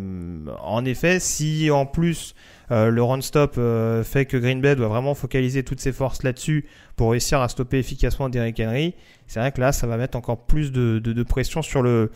[0.61, 2.35] en effet, si en plus
[2.71, 3.59] euh, le run-stop
[4.03, 7.79] fait que Green Bay doit vraiment focaliser toutes ses forces là-dessus pour réussir à stopper
[7.79, 8.95] efficacement Derrick Henry,
[9.27, 12.11] c'est vrai que là, ça va mettre encore plus de, pression sur le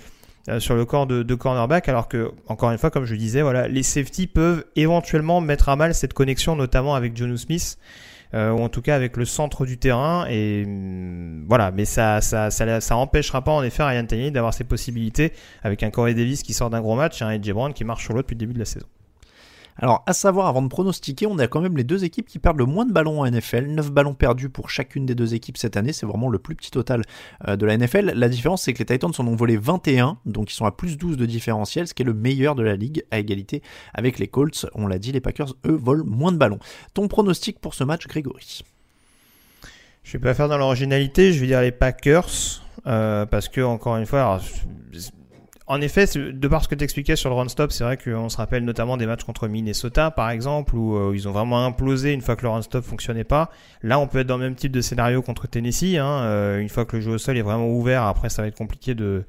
[0.59, 3.67] sur le corps de, de, cornerback, alors que, encore une fois, comme je disais, voilà,
[3.67, 7.77] les safety peuvent éventuellement mettre à mal cette connexion, notamment avec Jonu Smith.
[8.33, 10.25] Euh, ou en tout cas avec le centre du terrain.
[10.29, 14.53] Et mm, voilà, mais ça, ça, ça, ça empêchera pas en effet Ryan Tannehill d'avoir
[14.53, 15.33] ses possibilités
[15.63, 18.03] avec un Corey Davis qui sort d'un gros match et un AJ Brown qui marche
[18.03, 18.87] sur l'autre depuis le début de la saison.
[19.79, 22.57] Alors, à savoir, avant de pronostiquer, on a quand même les deux équipes qui perdent
[22.57, 23.67] le moins de ballons en NFL.
[23.67, 25.93] 9 ballons perdus pour chacune des deux équipes cette année.
[25.93, 27.03] C'est vraiment le plus petit total
[27.47, 28.13] euh, de la NFL.
[28.15, 30.97] La différence, c'est que les Titans en ont volé 21, donc ils sont à plus
[30.97, 33.61] 12 de différentiel, ce qui est le meilleur de la ligue, à égalité
[33.93, 34.65] avec les Colts.
[34.73, 36.59] On l'a dit, les Packers, eux, volent moins de ballons.
[36.93, 38.63] Ton pronostic pour ce match, Grégory?
[40.03, 42.63] Je vais pas faire dans l'originalité, je vais dire les Packers.
[42.85, 44.39] Euh, parce que encore une fois,
[45.69, 48.37] en effet, de par ce que tu expliquais sur le run-stop, c'est vrai qu'on se
[48.37, 52.21] rappelle notamment des matchs contre Minnesota, par exemple, où euh, ils ont vraiment implosé une
[52.21, 53.51] fois que le run-stop fonctionnait pas.
[53.83, 55.97] Là, on peut être dans le même type de scénario contre Tennessee.
[55.97, 58.47] Hein, euh, une fois que le jeu au sol est vraiment ouvert, après, ça va
[58.47, 59.25] être compliqué de,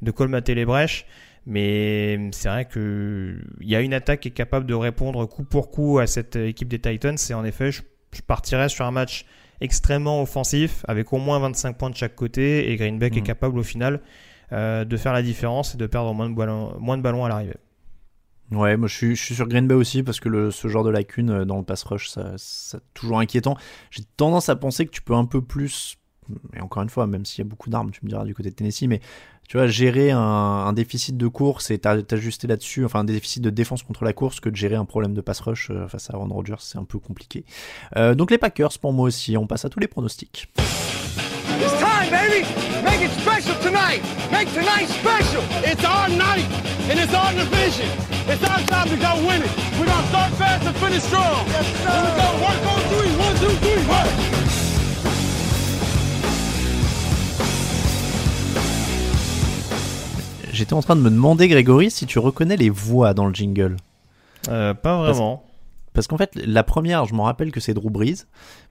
[0.00, 1.06] de colmater les brèches.
[1.44, 5.42] Mais c'est vrai que il y a une attaque qui est capable de répondre coup
[5.42, 7.16] pour coup à cette équipe des Titans.
[7.28, 9.24] Et en effet, je, je partirais sur un match
[9.60, 13.24] extrêmement offensif, avec au moins 25 points de chaque côté, et Greenback est mm.
[13.24, 14.00] capable au final
[14.52, 17.56] de faire la différence et de perdre moins de ballons, moins de à l'arrivée.
[18.52, 21.30] Ouais, moi je suis, suis sur Green Bay aussi parce que ce genre de lacune
[21.30, 22.34] euh, dans le pass rush, ça,
[22.94, 23.56] toujours inquiétant.
[23.90, 25.98] J'ai tendance à penser que tu peux un peu plus,
[26.56, 28.50] et encore une fois, même s'il y a beaucoup d'armes, tu me diras du côté
[28.50, 29.00] de Tennessee, mais
[29.48, 33.82] tu vois, gérer un, déficit de course et t'ajuster là-dessus, enfin un déficit de défense
[33.82, 36.28] contre la course que de gérer un problème de pass rush euh, face à Aaron
[36.28, 37.44] Rodgers, c'est un peu compliqué.
[38.16, 40.48] donc les Packers pour moi aussi, on passe à tous les pronostics.
[41.62, 42.40] It's time, baby.
[42.82, 44.02] Make it special tonight.
[44.32, 45.42] Make tonight special.
[45.62, 46.46] It's our night,
[46.88, 47.88] and it's our division.
[48.28, 49.50] It's our time to go win it.
[49.78, 51.46] We're gonna start fast and finish strong.
[51.48, 51.90] Yes, sir.
[51.90, 53.12] And we're gonna work on three.
[53.26, 54.08] One, two, three, work.
[60.52, 63.76] J'étais en train de me demander, Grégory, si tu reconnais les voix dans le jingle.
[64.48, 65.36] Euh, pas vraiment.
[65.36, 65.50] Parce,
[65.94, 68.26] parce qu'en fait, la première, je m'en rappelle que c'est Drew Brees,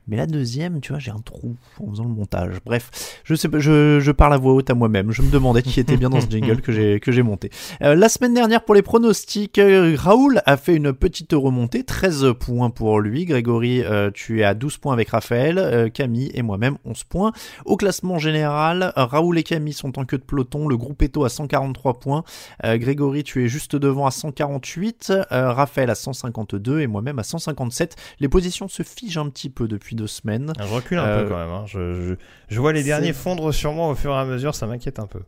[0.09, 2.55] mais la deuxième, tu vois, j'ai un trou en faisant le montage.
[2.65, 5.11] Bref, je sais je, je parle à voix haute à moi-même.
[5.11, 7.51] Je me demandais qui était bien dans ce jingle que j'ai que j'ai monté.
[7.83, 12.33] Euh, la semaine dernière pour les pronostics, euh, Raoul a fait une petite remontée, 13
[12.39, 13.25] points pour lui.
[13.25, 17.31] Grégory, euh, tu es à 12 points avec Raphaël, Camille et moi-même 11 points.
[17.65, 21.29] Au classement général, Raoul et Camille sont en queue de peloton, le groupe Eto à
[21.29, 22.23] 143 points.
[22.63, 27.95] Grégory, tu es juste devant à 148, Raphaël à 152 et moi-même à 157.
[28.19, 30.53] Les positions se figent un petit peu depuis deux semaines.
[30.57, 31.49] Je recule un peu euh, quand même.
[31.49, 31.65] Hein.
[31.67, 32.15] Je,
[32.47, 35.07] je, vois les derniers fondre sur moi au fur et à mesure, ça m'inquiète un
[35.07, 35.21] peu.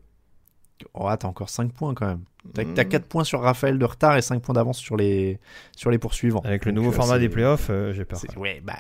[0.93, 2.23] Oh, t'as encore 5 points quand même.
[2.55, 5.39] T'as as 4 points sur Raphaël de retard et 5 points d'avance sur les,
[5.75, 6.41] sur les poursuivants.
[6.43, 8.19] Avec le nouveau euh, format des playoffs, euh, j'ai peur.
[8.35, 8.73] Ouais, bah,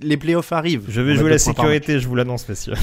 [0.00, 0.86] les playoffs arrivent.
[0.88, 2.74] Je vais jouer la sécurité, je vous l'annonce, messieurs.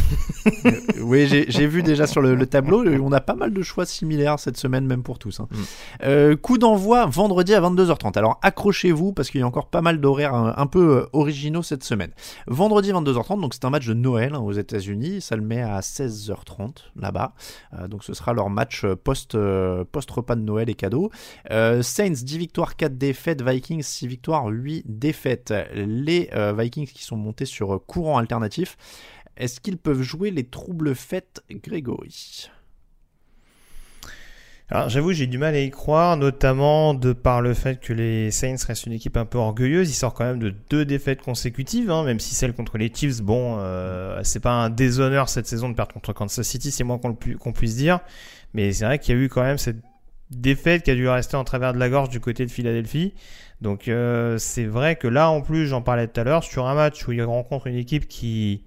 [1.02, 4.58] oui, j'ai vu déjà sur le, tableau, on a pas mal de choix similaires cette
[4.58, 5.40] semaine, même pour tous.
[5.40, 5.48] Hein.
[5.50, 5.58] Mm.
[6.04, 8.18] Euh, coup d'envoi vendredi à 22h30.
[8.20, 12.12] Alors accrochez-vous parce qu'il y a encore pas mal d'horaires un, peu originaux cette semaine.
[12.46, 15.22] Vendredi 22h30, donc c'est un match de Noël hein, aux États-Unis.
[15.22, 17.34] Ça le met à 16h30 là-bas.
[17.90, 19.55] donc ce sera leur match post euh,
[19.92, 21.12] post-repas de Noël et cadeaux.
[21.52, 23.42] Euh, Saints 10 victoires, 4 défaites.
[23.42, 25.54] Vikings 6 victoires, 8 défaites.
[25.74, 28.78] Les euh, Vikings qui sont montés sur courant alternatif.
[29.38, 32.50] Est-ce qu'ils peuvent jouer les troubles faits, Grégory?
[34.72, 38.32] Alors j'avoue, j'ai du mal à y croire, notamment de par le fait que les
[38.32, 39.92] Saints restent une équipe un peu orgueilleuse.
[39.92, 43.22] Ils sortent quand même de deux défaites consécutives, hein, même si celle contre les Chiefs,
[43.22, 46.98] bon, euh, c'est pas un déshonneur cette saison de perdre contre Kansas City, c'est moins
[46.98, 48.00] qu'on puisse dire.
[48.56, 49.82] Mais c'est vrai qu'il y a eu quand même cette
[50.32, 53.14] défaite qui a dû rester en travers de la gorge du côté de Philadelphie.
[53.60, 56.74] Donc euh, c'est vrai que là, en plus, j'en parlais tout à l'heure, sur un
[56.74, 58.64] match où ils rencontrent une équipe qui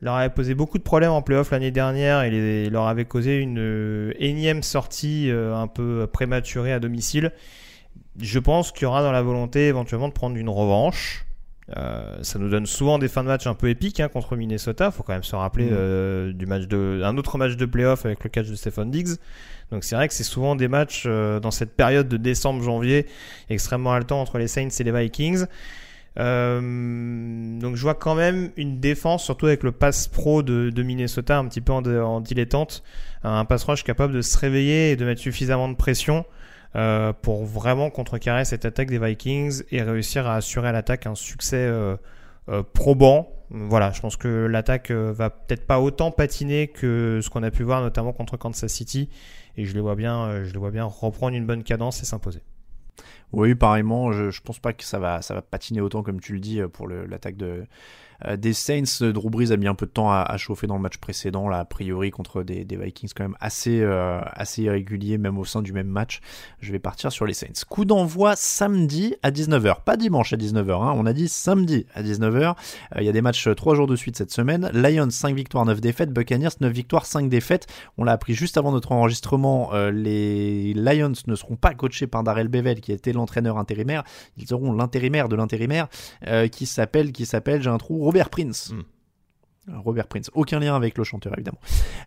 [0.00, 3.60] leur avait posé beaucoup de problèmes en playoff l'année dernière et leur avait causé une
[3.60, 7.30] euh, énième sortie euh, un peu prématurée à domicile.
[8.20, 11.25] Je pense qu'il y aura dans la volonté éventuellement de prendre une revanche.
[11.76, 14.90] Euh, ça nous donne souvent des fins de match un peu épiques hein, contre Minnesota.
[14.90, 16.32] Faut quand même se rappeler mmh.
[16.32, 19.16] du match de un autre match de playoff avec le catch de Stephen Diggs.
[19.72, 23.06] Donc c'est vrai que c'est souvent des matchs dans cette période de décembre-janvier
[23.50, 25.46] extrêmement haletant entre les Saints et les Vikings.
[26.18, 31.38] Euh, donc je vois quand même une défense, surtout avec le pass pro de, Minnesota,
[31.38, 32.82] un petit peu en, dilettante,
[33.22, 36.24] un pass rush capable de se réveiller et de mettre suffisamment de pression
[36.74, 41.14] euh, pour vraiment contrecarrer cette attaque des Vikings et réussir à assurer à l'attaque un
[41.14, 41.96] succès euh,
[42.72, 43.28] probant.
[43.50, 47.62] Voilà, je pense que l'attaque va peut-être pas autant patiner que ce qu'on a pu
[47.62, 49.08] voir notamment contre Kansas City
[49.56, 52.42] et je les vois bien, je les vois bien reprendre une bonne cadence et s'imposer.
[53.32, 56.32] Oui, pareillement, je, je pense pas que ça va, ça va patiner autant comme tu
[56.32, 57.64] le dis pour l'attaque de,
[58.24, 60.82] euh, des Saints, Drew Brees a mis un peu de temps à, chauffer dans le
[60.82, 65.38] match précédent, là, a priori contre des, Vikings quand même assez, euh, assez irréguliers, même
[65.38, 66.20] au sein du même match.
[66.60, 67.64] Je vais partir sur les Saints.
[67.68, 70.94] Coup d'envoi samedi à 19h, pas dimanche à 19h, hein.
[70.96, 72.54] on a dit samedi à 19h.
[72.96, 74.70] Euh, il y a des matchs 3 jours de suite cette semaine.
[74.72, 76.12] Lions 5 victoires, 9 défaites.
[76.12, 77.66] Buccaneers 9 victoires, 5 défaites.
[77.98, 79.70] On l'a appris juste avant notre enregistrement.
[79.92, 84.04] les Lions ne seront pas coachés par Darrell Bevel, qui était l'entraîneur intérimaire.
[84.36, 85.88] Ils auront l'intérimaire de l'intérimaire,
[86.52, 88.72] qui s'appelle, qui s'appelle, j'ai un trou, Robert Prince.
[88.72, 88.82] Hmm.
[89.78, 91.58] Robert Prince, aucun lien avec le chanteur évidemment.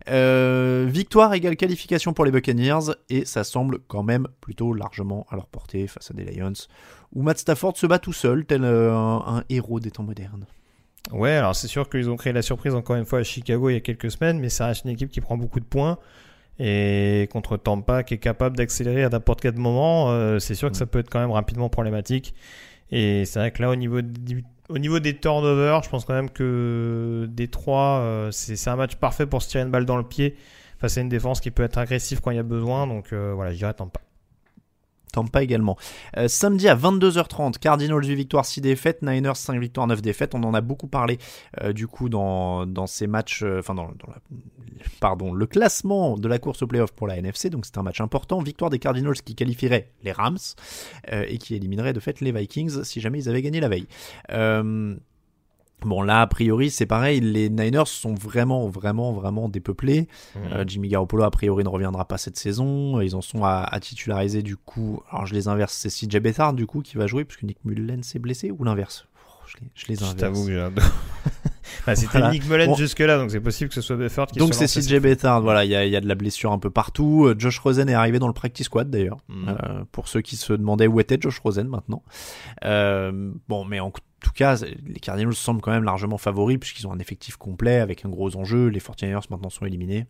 [0.08, 5.36] Euh, victoire égale qualification pour les Buccaneers et ça semble quand même plutôt largement à
[5.36, 6.54] leur portée face à des Lions
[7.12, 10.46] où Matt Stafford se bat tout seul tel euh, un, héros des temps modernes.
[11.12, 13.74] Ouais, alors c'est sûr qu'ils ont créé la surprise encore une fois à Chicago il
[13.74, 15.98] y a quelques semaines, mais ça reste une équipe qui prend beaucoup de points
[16.58, 20.78] et contre Tampa qui est capable d'accélérer à n'importe quel moment, euh, c'est sûr que
[20.78, 20.88] ça hmm.
[20.88, 22.34] peut être quand même rapidement problématique.
[22.90, 26.14] Et c'est vrai que là au niveau du au niveau des turnovers, je pense quand
[26.14, 29.96] même que des trois, euh, c'est un match parfait pour se tirer une balle dans
[29.96, 30.36] le pied
[30.78, 32.86] face à une défense qui peut être agressive quand il y a besoin.
[32.86, 34.00] Donc euh, voilà, je dirais Tampa.
[35.12, 35.76] Tampa également.
[36.16, 40.34] Euh, samedi à 22h30, Cardinals 8 victoires, 6 défaites, Niners 5 victoires, 9 défaites.
[40.34, 41.18] On en a beaucoup parlé
[41.74, 43.90] du coup dans, dans ces matchs, enfin dans,
[45.00, 47.50] pardon, le classement de la course au playoff pour la NFC.
[47.50, 48.40] Donc c'est un match important.
[48.40, 50.38] Victoire des Cardinals qui qualifierait les Rams
[51.10, 53.86] et qui éliminerait de fait les Vikings si jamais ils avaient gagné la veille.
[55.86, 60.08] Bon là a priori c'est pareil, les Niners sont vraiment vraiment vraiment dépeuplés.
[60.34, 60.38] Mmh.
[60.52, 63.00] Euh, Jimmy Garoppolo a priori ne reviendra pas cette saison.
[63.00, 65.02] Ils en sont à, titulariser du coup.
[65.10, 68.02] Alors je les inverse, c'est CJ Bethard du coup qui va jouer puisque Nick Mullen
[68.02, 69.06] s'est blessé ou l'inverse?
[69.26, 70.12] Oh, je, les, inverse.
[70.12, 70.70] Je t'avoue que j'ai un...
[71.86, 74.54] bah, C'était Nick Mullen jusque là donc c'est possible que ce soit Bethard qui Donc
[74.54, 77.26] c'est CJ Bethard, voilà, il y a, y a, de la blessure un peu partout.
[77.26, 79.18] Euh, Josh Rosen est arrivé dans le practice squad d'ailleurs.
[79.28, 79.48] Mmh.
[79.48, 82.02] Euh, pour ceux qui se demandaient où était Josh Rosen maintenant.
[82.62, 83.90] bon mais en
[84.20, 88.04] tout cas, les Cardinals semblent quand même largement favoris puisqu'ils ont un effectif complet avec
[88.04, 88.68] un gros enjeu.
[88.68, 90.06] Les 49ers maintenant sont éliminés.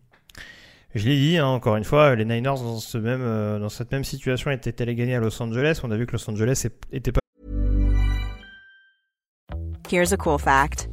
[0.93, 3.91] Je l'ai dit, hein, encore une fois, les Niners dans, ce même, euh, dans cette
[3.93, 5.79] même situation étaient allés gagner à Los Angeles.
[5.83, 7.21] On a vu que Los Angeles était pas.
[9.89, 10.89] Here's a cool fact: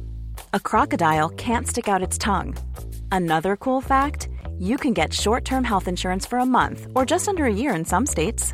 [0.53, 2.55] A crocodile can't stick out its tongue.
[3.11, 7.45] Another cool fact: You can get short-term health insurance for a month or just under
[7.45, 8.53] a year in some states.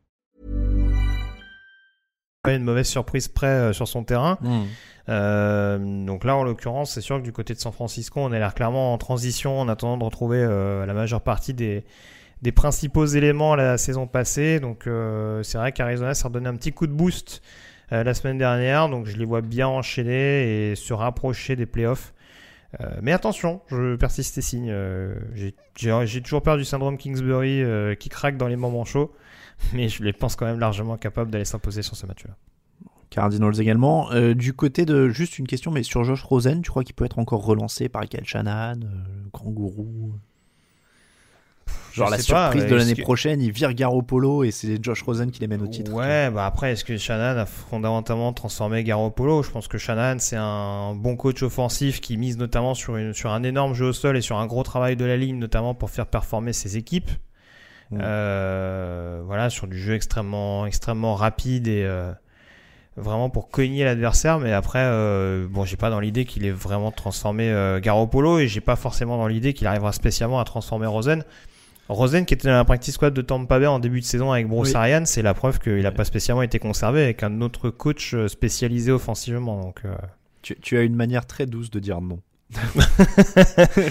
[2.49, 4.39] Une mauvaise surprise près euh, sur son terrain.
[4.41, 4.61] Mm.
[5.09, 8.39] Euh, donc là, en l'occurrence, c'est sûr que du côté de San Francisco, on a
[8.39, 11.83] l'air clairement en transition en attendant de retrouver euh, la majeure partie des,
[12.41, 14.59] des principaux éléments la saison passée.
[14.59, 17.43] Donc euh, c'est vrai qu'Arizona s'est redonné un petit coup de boost
[17.91, 18.89] la semaine dernière.
[18.89, 22.13] Donc je les vois bien enchaîner et se rapprocher des playoffs.
[23.01, 24.73] Mais attention, je persiste et signe.
[25.35, 27.65] J'ai- toujours peur du syndrome Kingsbury
[27.99, 29.11] qui craque dans les moments chauds,
[29.73, 32.35] mais je les pense quand même largement capables d'aller s'imposer sur ce match-là.
[33.09, 34.09] Cardinals également.
[34.13, 37.03] Euh, du côté de juste une question, mais sur Josh Rosen, tu crois qu'il peut
[37.05, 38.87] être encore relancé par Kyle Shanahan, euh,
[39.33, 40.13] grand gourou?
[41.93, 45.01] Genre Je la pas, surprise de l'année que- prochaine, il vire Garoppolo et c'est Josh
[45.03, 45.91] Rosen qui les mène au titre.
[45.91, 49.43] Ouais, bah après, est-ce que Shanahan a fondamentalement transformé Garoppolo?
[49.43, 53.31] Je pense que Shanahan, c'est un bon coach offensif qui mise notamment sur, une, sur
[53.31, 55.89] un énorme jeu au sol et sur un gros travail de la ligne, notamment pour
[55.89, 57.11] faire performer ses équipes.
[57.91, 57.99] Mm.
[58.01, 62.11] Euh, voilà, sur du jeu extrêmement, extrêmement rapide et euh,
[62.97, 64.39] vraiment pour cogner l'adversaire.
[64.39, 68.47] Mais après, euh, bon, j'ai pas dans l'idée qu'il ait vraiment transformé euh, Garoppolo et
[68.47, 71.23] j'ai pas forcément dans l'idée qu'il arrivera spécialement à transformer Rosen.
[71.89, 74.47] Rosen qui était dans la practice squad de Tampa Bay en début de saison avec
[74.47, 74.75] Bruce Oui.
[74.75, 78.29] Arians, c'est la preuve qu'il n'a pas spécialement été conservé avec un autre coach euh,
[78.29, 79.59] spécialisé offensivement.
[79.59, 79.81] Donc,
[80.41, 82.19] Tu, tu as une manière très douce de dire non.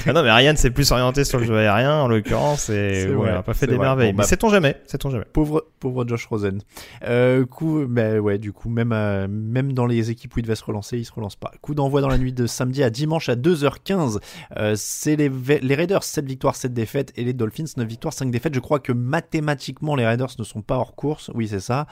[0.06, 3.30] ah non, mais Arians c'est plus orienté sur le jeu aérien en l'occurrence et vrai,
[3.30, 3.86] il n'a pas fait des vrai.
[3.86, 4.12] merveilles.
[4.12, 5.24] Bon, mais bah- sait-on jamais, sait-on jamais.
[5.32, 6.60] Pauvre, pauvre Josh Rosen.
[7.04, 10.56] Euh, coup, bah ouais, du coup, même, euh, même dans les équipes où il devait
[10.56, 11.52] se relancer, il se relance pas.
[11.62, 14.18] Coup d'envoi dans la nuit de samedi à dimanche à 2h15.
[14.58, 18.30] Euh, c'est les, les Raiders, 7 victoires, 7 défaites, et les Dolphins, 9 victoires, 5
[18.30, 18.54] défaites.
[18.54, 21.30] Je crois que mathématiquement, les Raiders ne sont pas hors course.
[21.34, 21.86] Oui, c'est ça.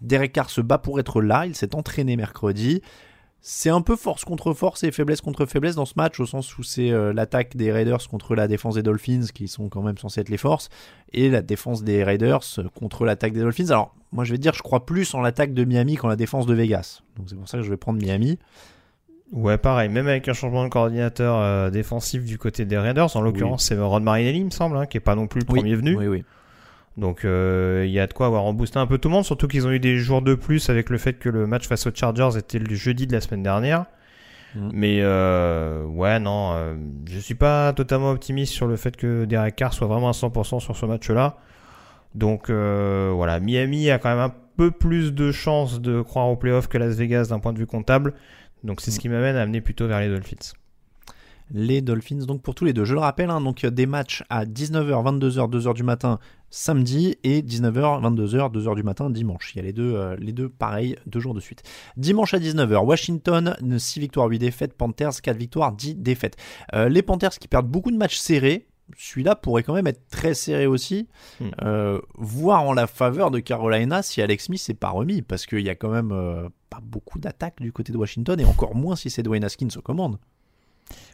[0.00, 1.46] Derek Carr se bat pour être là.
[1.46, 2.82] Il s'est entraîné mercredi.
[3.44, 6.56] C'est un peu force contre force et faiblesse contre faiblesse dans ce match, au sens
[6.58, 9.98] où c'est euh, l'attaque des Raiders contre la défense des Dolphins, qui sont quand même
[9.98, 10.68] censés être les forces,
[11.12, 13.70] et la défense des Raiders euh, contre l'attaque des Dolphins.
[13.70, 16.14] Alors, moi je vais te dire, je crois plus en l'attaque de Miami qu'en la
[16.14, 17.00] défense de Vegas.
[17.16, 18.38] Donc c'est pour ça que je vais prendre Miami.
[19.32, 23.22] Ouais, pareil, même avec un changement de coordinateur euh, défensif du côté des Raiders, en
[23.22, 25.58] l'occurrence c'est Ron Marinelli, il me semble, hein, qui est pas non plus le Oui,
[25.58, 25.96] premier venu.
[25.96, 26.24] Oui, oui.
[26.96, 29.48] Donc euh, il y a de quoi avoir reboosté un peu tout le monde, surtout
[29.48, 31.94] qu'ils ont eu des jours de plus avec le fait que le match face aux
[31.94, 33.86] Chargers était le jeudi de la semaine dernière.
[34.54, 34.70] Mm.
[34.72, 36.74] Mais euh, ouais, non, euh,
[37.08, 40.60] je suis pas totalement optimiste sur le fait que Derek Carr soit vraiment à 100%
[40.60, 41.36] sur ce match-là.
[42.14, 46.36] Donc euh, voilà, Miami a quand même un peu plus de chances de croire au
[46.36, 48.12] playoff que Las Vegas d'un point de vue comptable.
[48.64, 50.52] Donc c'est ce qui m'amène à amener plutôt vers les Dolphins.
[51.54, 52.84] Les Dolphins, donc pour tous les deux.
[52.86, 57.42] Je le rappelle, hein, donc des matchs à 19h, 22h, 2h du matin samedi et
[57.42, 59.52] 19h, 22h, 2h du matin dimanche.
[59.54, 61.62] Il y a les deux, euh, les deux pareils, deux jours de suite.
[61.96, 66.36] Dimanche à 19h, Washington, 6 victoires, 8 défaites, Panthers, 4 victoires, 10 défaites.
[66.74, 68.66] Euh, les Panthers qui perdent beaucoup de matchs serrés.
[68.98, 71.06] Celui-là pourrait quand même être très serré aussi,
[71.40, 71.48] Hmm.
[71.62, 75.60] euh, voire en la faveur de Carolina si Alex Smith n'est pas remis, parce qu'il
[75.60, 78.96] y a quand même euh, pas beaucoup d'attaques du côté de Washington, et encore moins
[78.96, 80.18] si c'est Dwayne Haskins aux commandes.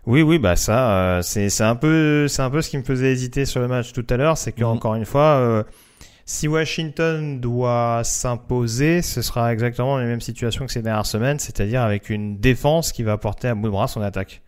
[0.07, 2.83] Oui, oui, bah ça, euh, c'est c'est un peu, c'est un peu ce qui me
[2.83, 4.71] faisait hésiter sur le match tout à l'heure, c'est que Mhm.
[4.71, 5.63] encore une fois, euh,
[6.25, 11.83] si Washington doit s'imposer, ce sera exactement les mêmes situations que ces dernières semaines, c'est-à-dire
[11.83, 14.41] avec une défense qui va porter à bout de bras son attaque.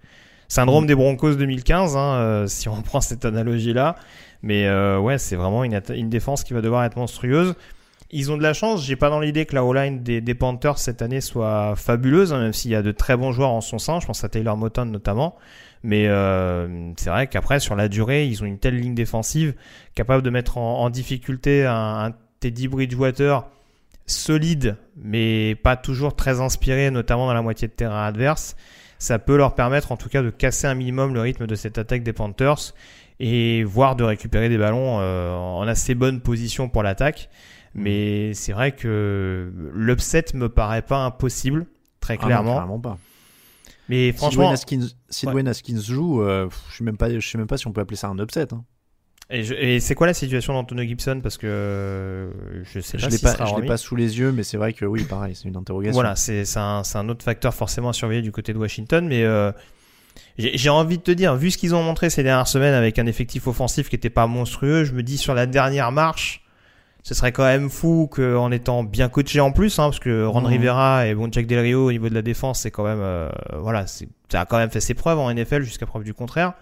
[0.49, 0.89] Syndrome Mhm.
[0.89, 3.97] des Broncos 2015, hein, euh, si on prend cette analogie-là,
[4.43, 7.55] mais euh, ouais, c'est vraiment une, une défense qui va devoir être monstrueuse.
[8.13, 8.85] Ils ont de la chance.
[8.85, 12.41] J'ai pas dans l'idée que la O-line des, des Panthers cette année soit fabuleuse, hein,
[12.41, 14.01] même s'il y a de très bons joueurs en son sein.
[14.01, 15.37] Je pense à Taylor Moton notamment.
[15.83, 19.55] Mais euh, c'est vrai qu'après, sur la durée, ils ont une telle ligne défensive
[19.95, 23.45] capable de mettre en, difficulté un, un Teddy Bridgewater
[24.07, 28.57] solide, mais pas toujours très inspiré, notamment dans la moitié de terrain adverse.
[28.99, 31.79] Ça peut leur permettre en tout cas de casser un minimum le rythme de cette
[31.79, 32.75] attaque des Panthers
[33.19, 37.31] et voire de récupérer des ballons euh, en assez bonne position pour l'attaque.
[37.75, 41.67] Mais c'est vrai que l'upset me paraît pas impossible,
[42.01, 42.55] très Ah non, clairement.
[42.55, 42.99] clairement pas.
[43.89, 45.33] Mais Si franchement, Dwayne Haskins, si Ouais.
[45.33, 47.81] Dwayne Haskins joue, euh, je sais même pas, je sais même pas si on peut
[47.81, 48.47] appeler ça un upset.
[48.53, 48.65] hein.
[49.31, 51.21] et, c'est quoi la situation d'Antonio Gibson?
[51.23, 52.31] Parce que euh,
[52.65, 55.05] je sais Je pas je l'ai pas sous les yeux, mais c'est vrai que oui,
[55.05, 55.95] pareil, c'est une interrogation.
[55.95, 59.51] Voilà, c'est un, autre facteur forcément à surveiller du côté de Washington, mais euh,
[60.39, 63.07] j'ai envie de te dire, vu ce qu'ils ont montré ces dernières semaines avec un
[63.07, 66.45] effectif offensif qui était pas monstrueux, je me dis sur la dernière marche,
[67.03, 70.41] ce serait quand même fou qu'en étant bien coaché en plus, hein, parce que Ron
[70.43, 70.47] Mhm.
[70.47, 73.29] Rivera et bon Jack Del Rio au niveau de la défense, c'est quand même, euh,
[73.59, 74.05] voilà, ça
[74.41, 76.53] a quand même fait ses preuves en NFL jusqu'à preuve du contraire.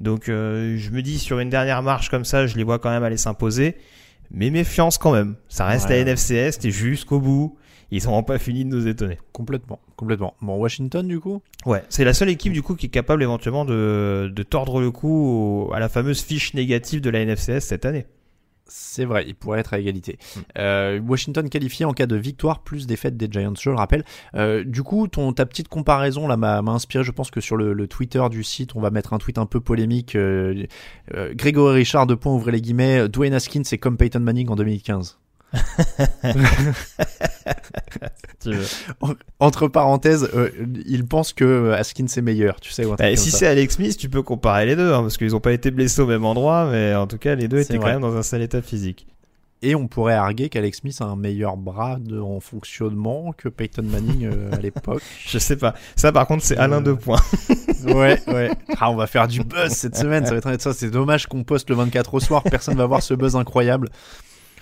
[0.00, 2.90] Donc euh, je me dis sur une dernière marche comme ça, je les vois quand
[2.90, 3.76] même aller s'imposer.
[4.32, 5.36] Mais méfiance quand même.
[5.48, 6.02] Ça reste Ouais.
[6.04, 7.56] la NFCS, t'es jusqu'au bout.
[7.92, 9.16] Ils n'auront pas fini de nous étonner.
[9.32, 10.34] Complètement, complètement.
[10.42, 11.40] Bon, Washington, du coup?
[11.64, 14.90] Ouais, c'est la seule équipe du coup qui est capable éventuellement de, de tordre le
[14.90, 18.06] cou au- à la fameuse fiche négative de la NFCS cette année.
[18.68, 20.18] C'est vrai, il pourrait être à égalité.
[20.34, 20.40] Hmm.
[20.58, 24.04] Euh, Washington qualifié en cas de victoire plus défaite des Giants, je le rappelle.
[24.34, 27.04] Euh, du coup, ton, ta petite comparaison là m'a inspiré.
[27.04, 29.46] Je pense que sur le, le Twitter du site, on va mettre un tweet un
[29.46, 30.16] peu polémique.
[30.16, 30.66] Euh,
[31.14, 33.08] euh, Grégory Richard, deux points, ouvrez les guillemets.
[33.08, 35.18] Dwayne Haskins, c'est comme Peyton Manning en 2015.
[38.42, 38.64] Tu veux.
[39.00, 40.50] En- Entre parenthèses, euh,
[40.86, 42.84] il pense que euh, Haskins est meilleur, tu sais.
[42.84, 45.16] ou un truc Bah, si c'est Alex Smith, tu peux comparer les deux, hein, parce
[45.16, 47.76] qu'ils n'ont pas été blessés au même endroit, mais en tout cas, les deux étaient
[47.76, 47.84] vrai.
[47.86, 49.06] quand même dans un sale état physique.
[49.62, 53.82] Et on pourrait arguer qu'Alex Smith a un meilleur bras de, en fonctionnement que Peyton
[53.84, 55.02] Manning euh, à l'époque.
[55.26, 55.74] Je sais pas.
[55.96, 57.20] Ça, par contre, c'est Euh, Alain deux points.
[57.86, 58.50] Ouais, ouais.
[58.80, 60.26] Ah, on va faire du buzz cette semaine.
[60.26, 60.72] Ça va être ça.
[60.74, 62.42] C'est dommage qu'on poste le 24 au soir.
[62.42, 63.90] Personne va voir ce buzz incroyable.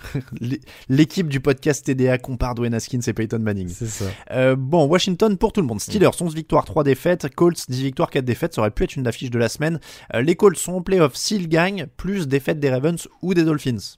[0.39, 3.67] L'é- L'équipe du podcast TDA compare Dwayne Haskins et Peyton Manning.
[3.69, 4.05] C'est ça.
[4.31, 5.79] Euh, bon, Washington pour tout le monde.
[5.81, 7.33] Steelers, 11 victoires, 3 défaites.
[7.35, 8.53] Colts, 10 victoires, 4 défaites.
[8.53, 9.79] Ça aurait pu être une affiche de la semaine.
[10.13, 13.97] Euh, les Colts sont en playoff s'ils gagnent, plus défaites des Ravens ou des Dolphins.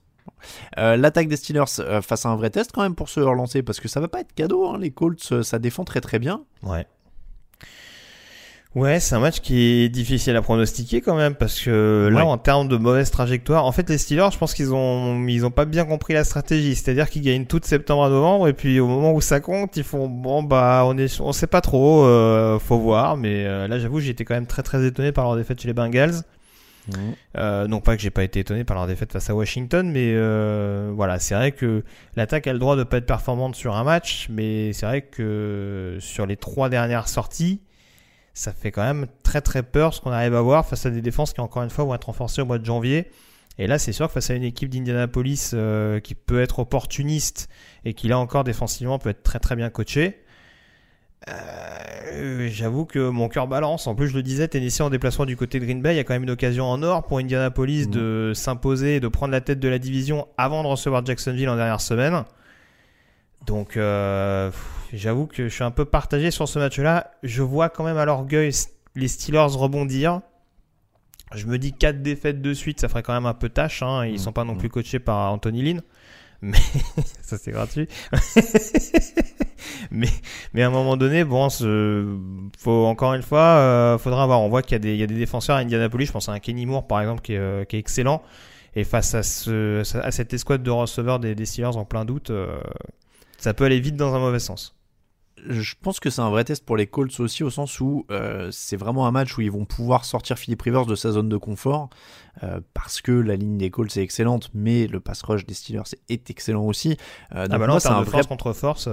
[0.78, 1.64] Euh, L'attaque des Steelers
[2.02, 4.20] face à un vrai test quand même pour se relancer parce que ça va pas
[4.20, 4.66] être cadeau.
[4.68, 4.78] hein.
[4.78, 6.44] Les Colts, ça défend très très bien.
[6.62, 6.86] Ouais.
[8.78, 12.30] Ouais, c'est un match qui est difficile à pronostiquer quand même parce que là, Ouais.
[12.30, 15.50] en termes de mauvaise trajectoire, en fait, les Steelers, je pense qu'ils ont, ils ont
[15.50, 16.76] pas bien compris la stratégie.
[16.76, 19.76] C'est-à-dire qu'ils gagnent tout de septembre à novembre et puis au moment où ça compte,
[19.76, 23.16] ils font bon bah on est, on sait pas trop, euh, faut voir.
[23.16, 25.66] Mais euh, là, j'avoue, j'ai été quand même très très étonné par leur défaite chez
[25.66, 26.22] les Bengals.
[27.36, 30.12] Euh, non pas que j'ai pas été étonné par leur défaite face à Washington, mais
[30.14, 31.82] euh, voilà, c'est vrai que
[32.16, 35.96] l'attaque a le droit de pas être performante sur un match, mais c'est vrai que
[36.00, 37.60] sur les trois dernières sorties,
[38.38, 41.02] ça fait quand même très très peur ce qu'on arrive à voir face à des
[41.02, 43.10] défenses qui encore une fois vont être renforcées au mois de janvier.
[43.58, 47.48] Et là, c'est sûr que face à une équipe d'Indianapolis euh, qui peut être opportuniste
[47.84, 50.20] et qui là encore défensivement peut être très très bien coachée.
[51.28, 53.86] Euh, J'avoue que mon cœur balance.
[53.88, 56.00] En plus, je le disais, Tennessee en déplacement du côté de Green Bay, il y
[56.00, 57.90] a quand même une occasion en or pour Indianapolis Mhm.
[57.90, 61.56] de s'imposer et de prendre la tête de la division avant de recevoir Jacksonville en
[61.56, 62.24] dernière semaine.
[63.46, 64.50] Donc, euh,
[64.92, 67.10] j'avoue que je suis un peu partagé sur ce match-là.
[67.22, 68.50] Je vois quand même à l'orgueil
[68.94, 70.20] les Steelers rebondir.
[71.34, 73.82] Je me dis 4 défaites de suite, ça ferait quand même un peu tâche.
[73.82, 74.06] Hein.
[74.06, 74.18] Ils Mhm.
[74.18, 75.82] sont pas non plus coachés par Anthony Lynn.
[76.42, 76.58] Mais
[77.22, 77.88] ça c'est gratuit.
[79.90, 80.06] mais
[80.54, 84.40] mais à un moment donné, bon, faut encore une fois, euh, faudra voir.
[84.40, 86.06] On voit qu'il y a des il y a des défenseurs à Indianapolis.
[86.06, 88.22] Je pense à un Kenny Moore par exemple qui est, euh, qui est excellent.
[88.76, 92.30] Et face à ce à cette escouade de receveurs des, des Steelers en plein doute,
[92.30, 92.60] euh,
[93.38, 94.74] ça peut aller vite dans un mauvais sens.
[95.46, 98.48] Je pense que c'est un vrai test pour les Colts aussi, au sens où euh,
[98.50, 101.36] c'est vraiment un match où ils vont pouvoir sortir Philip Rivers de sa zone de
[101.36, 101.90] confort,
[102.42, 105.94] euh, parce que la ligne des Colts est excellente, mais le pass rush des Steelers
[106.08, 106.96] est excellent aussi.
[107.34, 108.88] Euh, Ah donc bah là, moi, en c'est un vrai force contre force.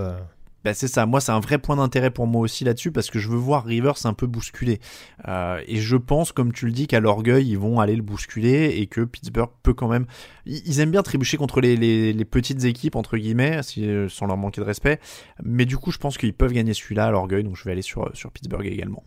[0.65, 3.19] Bah, c'est ça, moi c'est un vrai point d'intérêt pour moi aussi là-dessus parce que
[3.19, 4.79] je veux voir Rivers un peu bousculer.
[5.27, 8.75] Euh, et je pense, comme tu le dis, qu'à l'orgueil ils vont aller le bousculer
[8.77, 10.07] et que Pittsburgh peut quand même.
[10.47, 14.37] Ils aiment bien trébucher contre les, les, les petites équipes, entre guillemets, si, sans leur
[14.37, 14.99] manquer de respect.
[15.43, 17.81] Mais du coup, je pense qu'ils peuvent gagner celui-là à l'orgueil, donc je vais aller
[17.83, 19.03] sur, sur Pittsburgh également.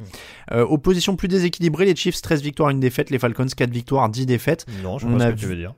[0.52, 4.26] Euh, opposition plus déséquilibrée, les Chiefs 13 victoires, une défaite, les Falcons 4 victoires, 10
[4.26, 4.64] défaites.
[4.82, 5.74] Non, je On a que tu veux dire.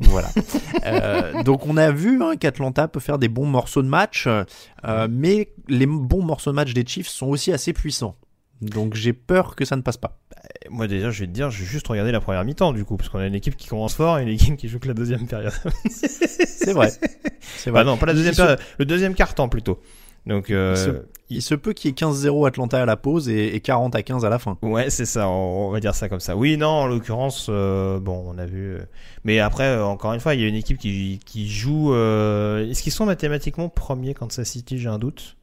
[0.00, 0.28] Voilà.
[0.86, 5.08] Euh, donc on a vu hein, qu'Atlanta peut faire des bons morceaux de match, euh,
[5.10, 8.16] mais les bons morceaux de match des Chiefs sont aussi assez puissants.
[8.60, 10.18] Donc j'ai peur que ça ne passe pas.
[10.64, 12.84] Et Moi déjà, je vais te dire, je vais juste regarder la première mi-temps du
[12.84, 14.88] coup, parce qu'on a une équipe qui commence fort et une équipe qui joue que
[14.88, 15.52] la deuxième période.
[15.90, 16.90] C'est vrai.
[17.40, 17.80] C'est vrai.
[17.80, 19.80] Bah non, pas la deuxième période, le deuxième quart-temps plutôt.
[20.28, 23.28] Donc euh, Il se- Il se peut qu'il y ait 15-0 Atlanta à la pause
[23.28, 24.56] et, et 40 à 15 à la fin.
[24.62, 26.36] ouais, c'est ça, on, on va dire ça comme ça.
[26.36, 28.74] Oui, non, en l'occurrence, euh, bon, on a vu.
[28.76, 28.78] euh,
[29.24, 31.92] Mais après, encore une fois, il y a une équipe qui, qui joue.
[31.92, 35.36] euh, Est-ce qu'ils sont mathématiquement premiers Kansas City J'ai un doute.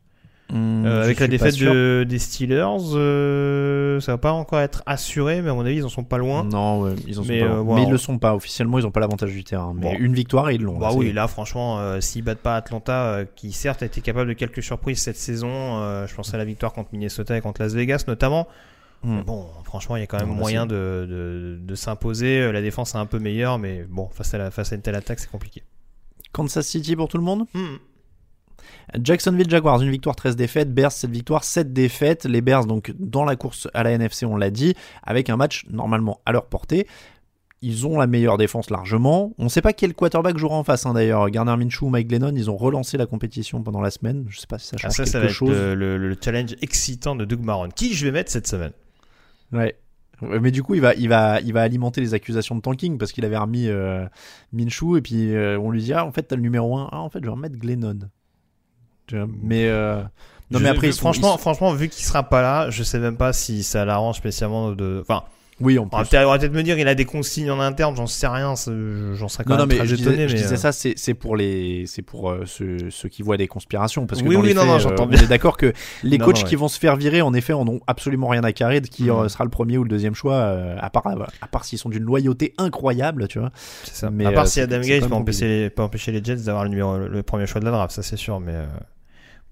[0.54, 5.42] Hum, Euh, avec la défaite de, des Steelers, euh, ça va pas encore être assuré,
[5.42, 6.44] mais à mon avis, ils en sont pas loin.
[6.44, 7.46] Non, ouais, ils en sont Mais, pas.
[7.48, 8.36] euh, mais ils le sont pas.
[8.36, 9.74] Officiellement, ils n'ont pas l'avantage du terrain.
[9.76, 10.78] Mais une victoire, ils l'ont.
[10.78, 14.34] Bah oui, là franchement, euh, s'ils battent pas Atlanta, qui certes a été capable de
[14.34, 18.04] quelques surprises cette saison, je pense à la victoire contre Minnesota et contre Las Vegas
[18.08, 18.48] notamment.
[19.04, 22.52] Mais Bon, franchement, il y a quand même Non, moyen de, de, de s'imposer.
[22.52, 24.96] La défense est un peu meilleure, mais bon, face à, la, face à une telle
[24.96, 25.64] attaque, c'est compliqué.
[26.32, 27.46] Kansas City pour tout le monde?
[27.54, 27.76] Hmm.
[29.02, 30.74] Jacksonville Jaguars, une victoire, 13 défaites.
[30.74, 32.26] Bears, 7 victoires, 7 défaites.
[32.26, 34.74] Les Bears, donc, dans la course à la NFC, on l'a dit,
[35.04, 36.88] avec un match normalement à leur portée.
[37.62, 39.34] Ils ont la meilleure défense largement.
[39.40, 41.28] On ne sait pas quel quarterback jouera en face, hein, d'ailleurs.
[41.32, 44.26] Garner Minshew ou Mike Glennon, ils ont relancé la compétition pendant la semaine.
[44.30, 45.50] Je sais pas si ça Ah, change ça, quelque ça va être chose.
[45.50, 47.70] le, le- le challenge excitant de Doug Marron.
[47.70, 48.74] Qui je vais mettre cette semaine?
[49.52, 49.76] Ouais.
[50.22, 52.98] Ouais, Mais du coup, il va, il va, il va alimenter les accusations de tanking
[53.00, 54.06] parce qu'il avait remis euh,
[54.54, 57.00] Minshew et puis euh, on lui dit ah en fait t'as le numéro 1 ah
[57.00, 58.00] en fait je vais remettre Glennon.
[59.08, 60.02] Tu vois, Mais euh,
[60.52, 63.34] non Je- mais après franchement, franchement, vu qu'il sera pas là, je sais même pas
[63.34, 65.00] si ça l'arrange spécialement de.
[65.02, 65.24] Enfin,
[65.62, 66.10] Oui, On va plus.
[66.10, 68.56] peut-être on va peut-être me dire il a des consignes en interne, j'en sais rien,
[69.14, 70.12] j'en serais quand Non, non, même mais très je étonné.
[70.18, 73.08] disais, je mais, disais euh, ça, c'est c'est pour les, c'est pour euh, ceux, ceux
[73.08, 75.08] qui voient des conspirations, parce que Oui, dans oui, les non, faits, non, euh, j'entends
[75.08, 75.72] on est d'accord que
[76.04, 78.44] les Non, coachs non, qui vont se faire virer, en effet, en ont absolument rien
[78.44, 79.10] à carrer de qui Mm.
[79.12, 81.88] euh, sera le premier ou le deuxième choix, euh, à part, à part s'ils sont
[81.90, 83.52] d'une loyauté incroyable, tu vois.
[83.86, 84.10] c'est ça.
[84.10, 86.70] mais, à part si Adam Gates peut empêcher, les, peut empêcher les Jets d'avoir le,
[86.72, 88.66] numéro, le premier choix de la draft, ça c'est sûr, mais euh,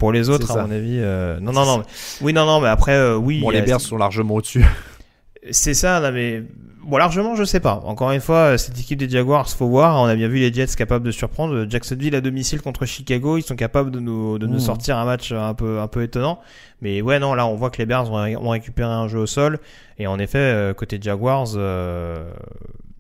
[0.04, 0.66] pour les autres, à ça.
[0.66, 1.78] mon avis, euh, non, non, non.
[1.80, 1.84] mais-
[2.22, 3.40] oui, non, non, mais après, euh, oui.
[3.42, 4.64] Bon, les Bears sont largement au-dessus.
[5.52, 6.44] C'est ça, là, mais
[6.84, 7.82] bon, largement, je sais pas.
[7.86, 10.02] Encore une fois, cette équipe des Jaguars, faut voir.
[10.02, 11.66] On a bien vu les Jets capables de surprendre.
[11.70, 14.60] Jacksonville à domicile contre Chicago, ils sont capables de nous, de nous Mmh.
[14.60, 16.40] sortir un match un peu, un peu étonnant.
[16.82, 19.60] Mais ouais, non, là, on voit que les Bears ont, récupéré un jeu au sol.
[20.00, 22.30] Et en effet, euh, côté Jaguars, euh,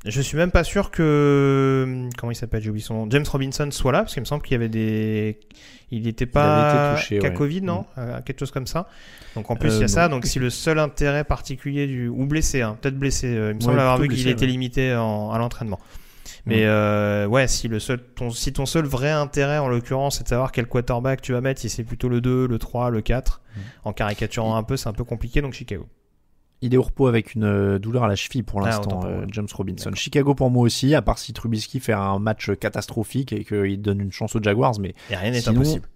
[0.05, 3.69] je suis même pas sûr que comment il s'appelle, j'ai oublié son nom, James Robinson
[3.71, 5.39] soit là, parce qu'il me semble qu'il y avait des,
[5.91, 7.33] il était pas touché, qu'à ouais.
[7.33, 7.99] Covid, non, Mmh.
[7.99, 8.87] Euh, quelque chose comme ça.
[9.35, 10.07] Donc en plus Euh, il y a ça.
[10.09, 10.17] non.
[10.17, 13.59] Donc si le seul intérêt particulier du ou blessé, hein, peut-être blessé, euh, il me
[13.61, 14.47] semble avoir vu qu'il était ouais.
[14.47, 15.79] limité en- à l'entraînement.
[16.45, 16.61] Mais Ouais.
[16.65, 20.27] euh, ouais, si le seul, ton, si ton seul vrai intérêt en l'occurrence c'est de
[20.29, 23.41] savoir quel quarterback tu vas mettre, si c'est plutôt le 2, le 3, le 4,
[23.55, 23.59] Mm.
[23.85, 25.41] en caricaturant un peu, c'est un peu compliqué.
[25.41, 25.87] Donc Chicago.
[26.65, 29.25] Il est au repos avec une euh, douleur à la cheville pour Ah, l'instant, euh.
[29.31, 29.91] James Robinson.
[29.95, 33.99] Chicago pour moi aussi, à part si Trubisky fait un match catastrophique et qu'il donne
[33.99, 35.87] une chance aux Jaguars, mais Et rien n'est impossible.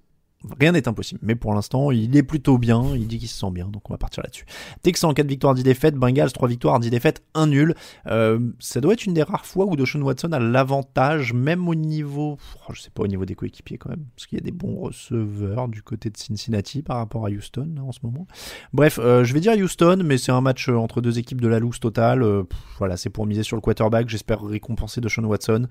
[0.60, 3.52] Rien n'est impossible, mais pour l'instant, il est plutôt bien, il dit qu'il se sent
[3.52, 4.46] bien, donc on va partir là-dessus.
[4.82, 7.76] Texans 4 victoires, 10 défaites, Bengals 3 victoires, 10 défaites, 1 nul.
[8.08, 11.76] Euh, ça doit être une des rares fois où Deshaun Watson a l'avantage, même au
[11.76, 12.38] niveau,
[12.68, 14.52] oh, je sais pas, au niveau des coéquipiers quand même, parce qu'il y a des
[14.52, 18.28] bons receveurs du côté de Cincinnati par rapport à Houston en ce moment.
[18.74, 21.48] Bref, euh, je vais dire Houston, mais c'est un match euh, entre deux équipes de
[21.48, 22.24] la loose totale.
[22.24, 25.68] Euh, pff, voilà, c'est pour miser sur le quarterback, j'espère récompenser Deshaun Watson.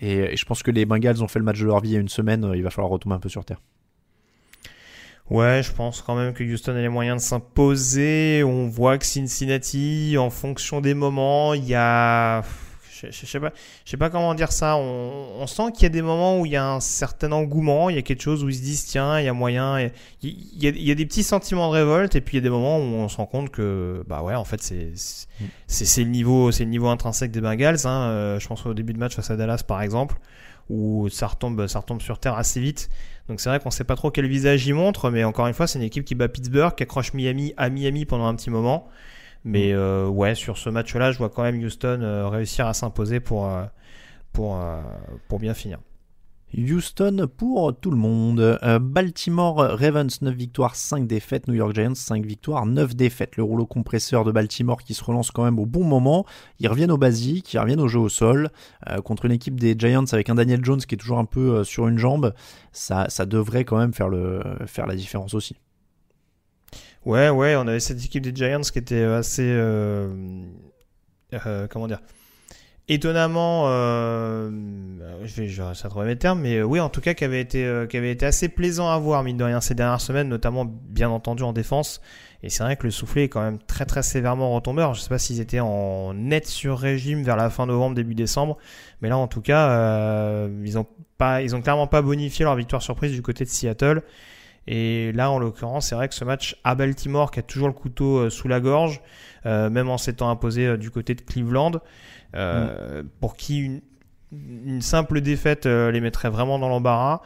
[0.00, 1.96] Et, je pense que les Bengals ont fait le match de leur vie il y
[1.96, 3.60] a une semaine, il va falloir retomber un peu sur terre.
[5.30, 8.42] Ouais, je pense quand même que Houston a les moyens de s'imposer.
[8.44, 12.42] On voit que Cincinnati, en fonction des moments, il y a,
[13.00, 13.50] je, je- sais pas,
[13.86, 14.76] je sais pas comment dire ça.
[14.76, 17.96] On, sent qu'il y a des moments où il y a un certain engouement, il
[17.96, 19.88] y a quelque chose où ils se disent tiens, il y a moyen.
[20.22, 22.44] Il y a, y a des petits sentiments de révolte et puis il y a
[22.44, 24.92] des moments où on se rend compte que bah ouais, en fait c'est
[25.66, 27.86] c'est c'est le niveau, c'est le niveau intrinsèque des Bengals.
[27.86, 28.08] Hein.
[28.10, 30.16] Euh, je pense au début de match face à Dallas par exemple,
[30.72, 32.88] où ça retombe, ça retombe sur terre assez vite.
[33.28, 35.66] Donc c'est vrai qu'on sait pas trop quel visage il montre, mais encore une fois,
[35.66, 38.88] c'est une équipe qui bat Pittsburgh, qui accroche Miami à Miami pendant un petit moment.
[39.44, 43.20] Mais euh, ouais, sur ce match-là, je vois quand même Houston euh, réussir à s'imposer
[43.20, 43.64] pour, euh,
[44.32, 44.58] pour,
[45.28, 45.78] pour bien finir.
[46.56, 48.40] Houston pour tout le monde.
[48.40, 51.48] Euh, Baltimore Ravens 9 victoires, 5 défaites.
[51.48, 53.36] New York Giants 5 victoires, 9 défaites.
[53.36, 56.26] Le rouleau compresseur de Baltimore qui se relance quand même au bon moment.
[56.58, 58.50] Ils reviennent au basique, ils reviennent au jeu au sol.
[58.90, 61.56] Euh, contre une équipe des Giants avec un Daniel Jones qui est toujours un peu
[61.56, 62.34] euh, sur une jambe.
[62.72, 65.56] Ça, ça devrait quand même faire, le, faire la différence aussi.
[67.04, 69.58] Ouais, ouais, on avait cette équipe des Giants qui était assez.
[71.70, 72.00] comment dire
[72.88, 73.64] Étonnamment.
[73.68, 74.50] euh,
[75.24, 77.24] je vais, je vais de trouver mes termes, mais euh, oui, en tout cas, qui
[77.24, 80.64] avait, été, euh, été assez plaisant à voir, mine de rien, ces dernières semaines, notamment
[80.64, 82.00] bien entendu en défense.
[82.42, 84.82] Et c'est vrai que le soufflet est quand même très très sévèrement retombé.
[84.82, 88.14] Alors, je sais pas s'ils étaient en net sur régime vers la fin novembre, début
[88.14, 88.58] décembre,
[89.00, 90.86] mais là, en tout cas, euh, ils ont
[91.18, 94.02] pas, ils ont clairement pas bonifié leur victoire surprise du côté de Seattle.
[94.68, 97.74] Et là, en l'occurrence, c'est vrai que ce match à Baltimore, qui a toujours le
[97.74, 99.00] couteau euh, sous la gorge,
[99.44, 101.72] même en s'étant imposé du côté de Cleveland,
[102.34, 103.80] euh, pour qui une,
[104.32, 107.20] une simple défaite euh, les mettrait vraiment dans l'embarras.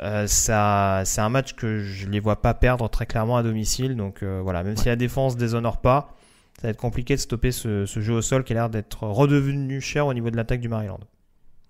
[0.00, 3.96] Euh, ça, c'est un match que je les vois pas perdre très clairement à domicile.
[3.96, 6.14] Donc euh, voilà, même si la défense déshonore pas,
[6.60, 9.04] ça va être compliqué de stopper ce, ce jeu au sol qui a l'air d'être
[9.04, 11.00] redevenu cher au niveau de l'attaque du Maryland.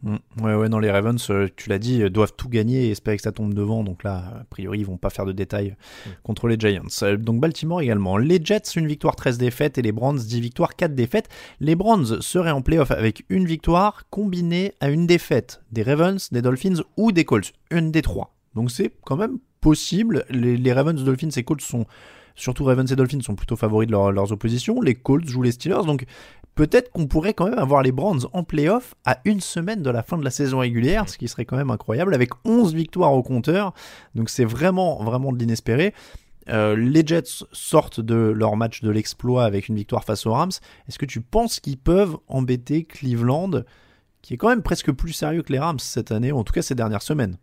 [0.02, 0.16] Mm.
[0.42, 3.16] Ouais, ouais, non, les Ravens, euh, tu l'as dit, euh, doivent tout gagner et espérer
[3.16, 3.82] que ça tombe devant.
[3.82, 5.74] Donc là, a priori, ils vont pas faire de détails
[6.22, 6.82] contre les Giants.
[7.02, 8.16] Euh, Donc Baltimore également.
[8.16, 11.28] Les Jets, une victoire, 13 défaites et les Browns, 10 victoires, 4 défaites.
[11.58, 16.42] Les Browns seraient en playoff avec une victoire combinée à une défaite des Ravens, des
[16.42, 17.52] Dolphins ou des Colts.
[17.72, 18.34] Une des trois.
[18.54, 20.24] Donc c'est quand même possible.
[20.30, 21.86] Les, les Ravens, Dolphins et Colts sont,
[22.36, 24.80] surtout Ravens et Dolphins, sont plutôt favoris de leur- leurs oppositions.
[24.80, 25.84] Les Colts jouent les Steelers.
[25.86, 26.04] Donc
[26.58, 30.02] peut-être qu'on pourrait quand même avoir les Browns en playoff à une semaine de la
[30.02, 33.22] fin de la saison régulière, ce qui serait quand même incroyable, avec 11 victoires au
[33.22, 33.74] compteur.
[34.16, 35.94] Donc c'est vraiment, vraiment de l'inespéré.
[36.48, 40.50] Euh, les Jets sortent de leur match de l'exploit avec une victoire face aux Rams.
[40.88, 43.62] Est-ce que tu penses qu'ils peuvent embêter Cleveland,
[44.20, 46.52] qui est quand même presque plus sérieux que les Rams cette année, ou en tout
[46.52, 47.36] cas ces dernières semaines?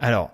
[0.00, 0.32] Alors,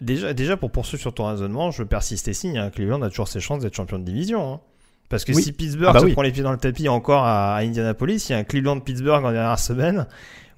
[0.00, 2.56] déjà pour poursuivre sur ton raisonnement, je persiste et signe.
[2.56, 4.52] Hein, Cleveland a toujours ses chances d'être champion de division.
[4.54, 4.60] hein.
[5.08, 5.42] Parce que Oui.
[5.42, 6.12] si Pittsburgh Ah bah se oui.
[6.12, 9.24] prend les pieds dans le tapis encore à, à Indianapolis, il y a un Cleveland-Pittsburgh
[9.24, 10.06] en dernière semaine,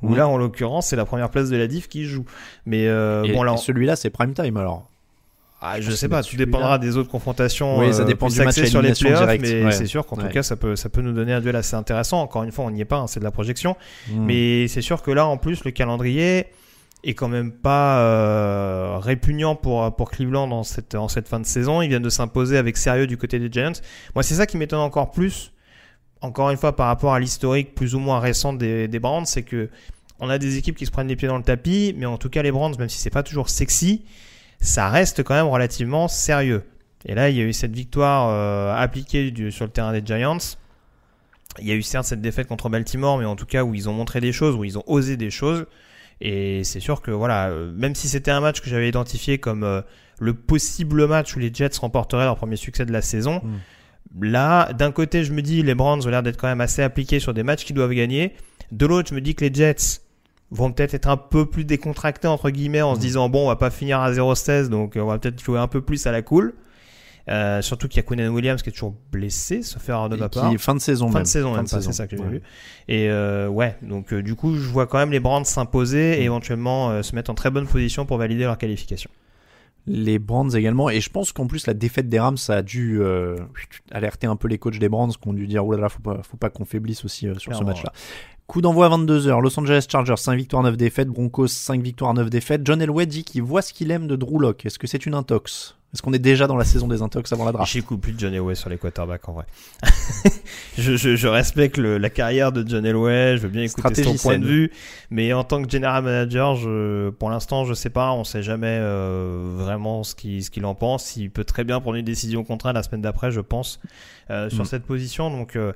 [0.03, 2.25] où là, en l'occurrence, c'est la première place de la diff qui joue.
[2.67, 4.87] Mais euh, Et, bon, là, on- celui-là, c'est prime time alors.
[5.63, 7.79] Ah, je sais pas, tout dépendra des autres confrontations.
[7.79, 9.73] Oui, ça euh, dépend plus du match à sur les playoffs, mais ouais.
[9.73, 10.23] c'est sûr qu'en Ouais.
[10.27, 12.23] tout cas, ça peut, ça peut nous donner un duel assez intéressant.
[12.23, 13.77] Encore une fois, on n'y est pas, hein, c'est de la projection.
[14.11, 14.25] Hmm.
[14.25, 16.47] Mais c'est sûr que là, en plus, le calendrier
[17.03, 21.47] est quand même pas euh, répugnant pour, pour Cleveland en cette, en cette fin de
[21.47, 21.83] saison.
[21.83, 23.81] Ils viennent de s'imposer avec sérieux du côté des Giants.
[24.15, 25.53] Moi, c'est ça qui m'étonne encore plus,
[26.21, 29.43] encore une fois, par rapport à l'historique plus ou moins récent des, des Browns, c'est
[29.43, 29.71] que
[30.21, 32.29] on a des équipes qui se prennent les pieds dans le tapis, mais en tout
[32.29, 34.05] cas, les Browns, même si c'est pas toujours sexy,
[34.61, 36.63] ça reste quand même relativement sérieux.
[37.07, 40.37] Et là, il y a eu cette victoire euh, appliquée sur le terrain des Giants.
[41.59, 43.89] Il y a eu certes cette défaite contre Baltimore, mais en tout cas où ils
[43.89, 45.65] ont montré des choses, où ils ont osé des choses.
[46.21, 49.65] Et c'est sûr que voilà, euh, même si c'était un match que j'avais identifié comme
[49.65, 49.81] euh,
[50.19, 53.41] le possible match où les Jets remporteraient leur premier succès de la saison,
[54.21, 57.21] là, d'un côté, je me dis les Browns ont l'air d'être quand même assez appliqués
[57.21, 58.35] sur des matchs qu'ils doivent gagner.
[58.71, 60.01] De l'autre, je me dis que les Jets
[60.51, 63.57] vont peut-être être un peu plus décontractés entre guillemets en se disant bon, on va
[63.57, 66.23] pas finir à 0-16, donc euh, on va peut-être jouer un peu plus à la
[66.23, 66.55] cool.
[67.29, 70.29] Euh, surtout qu'il y a Quinn Williams qui est toujours blessé, sauf erreur de ma
[70.29, 70.53] qui- part.
[70.59, 71.23] fin de saison Fin même.
[71.25, 72.29] de saison, Fin même de saison, c'est ça que j'ai ouais.
[72.29, 72.43] vu.
[72.89, 76.21] Et euh, ouais, donc euh, du coup, je vois quand même les Browns s'imposer Mm.
[76.21, 79.11] et éventuellement euh, se mettre en très bonne position pour valider leur qualification.
[79.87, 80.91] Les Brands également.
[80.91, 83.01] Et je pense qu'en plus, la défaite des Rams, ça a dû
[83.91, 86.37] alerter un peu les coachs des Brands qui ont dû dire Oulala, faut pas, faut
[86.37, 87.93] pas qu'on faiblisse aussi sur ce match-là.
[88.47, 89.41] Coup d'envoi à 22h.
[89.41, 91.09] Los Angeles Chargers, 5 victoires, 9 défaites.
[91.09, 92.63] Broncos, 5 victoires, 9 défaites.
[92.65, 94.67] John Elway dit qu'il voit ce qu'il aime de Drew Lock.
[94.67, 95.77] Est-ce que c'est une intox?
[95.93, 98.33] Est-ce qu'on est déjà dans la saison des intox avant la draft plus de John
[98.33, 99.45] Elway sur les quarterbacks en vrai.
[100.79, 104.17] je, je, je respecte le- la carrière de John Elway, je veux bien écouter Stratégie
[104.17, 104.43] son point saine.
[104.43, 104.71] de vue,
[105.11, 108.79] mais en tant que general manager, je, pour l'instant, je sais pas, on sait jamais
[108.81, 111.17] euh, vraiment ce qu'il ce qu'il en pense.
[111.17, 113.81] Il peut très bien prendre une décision contre elle la semaine d'après, je pense,
[114.31, 114.67] euh, sur Mm.
[114.67, 115.31] cette position.
[115.31, 115.73] Donc, euh,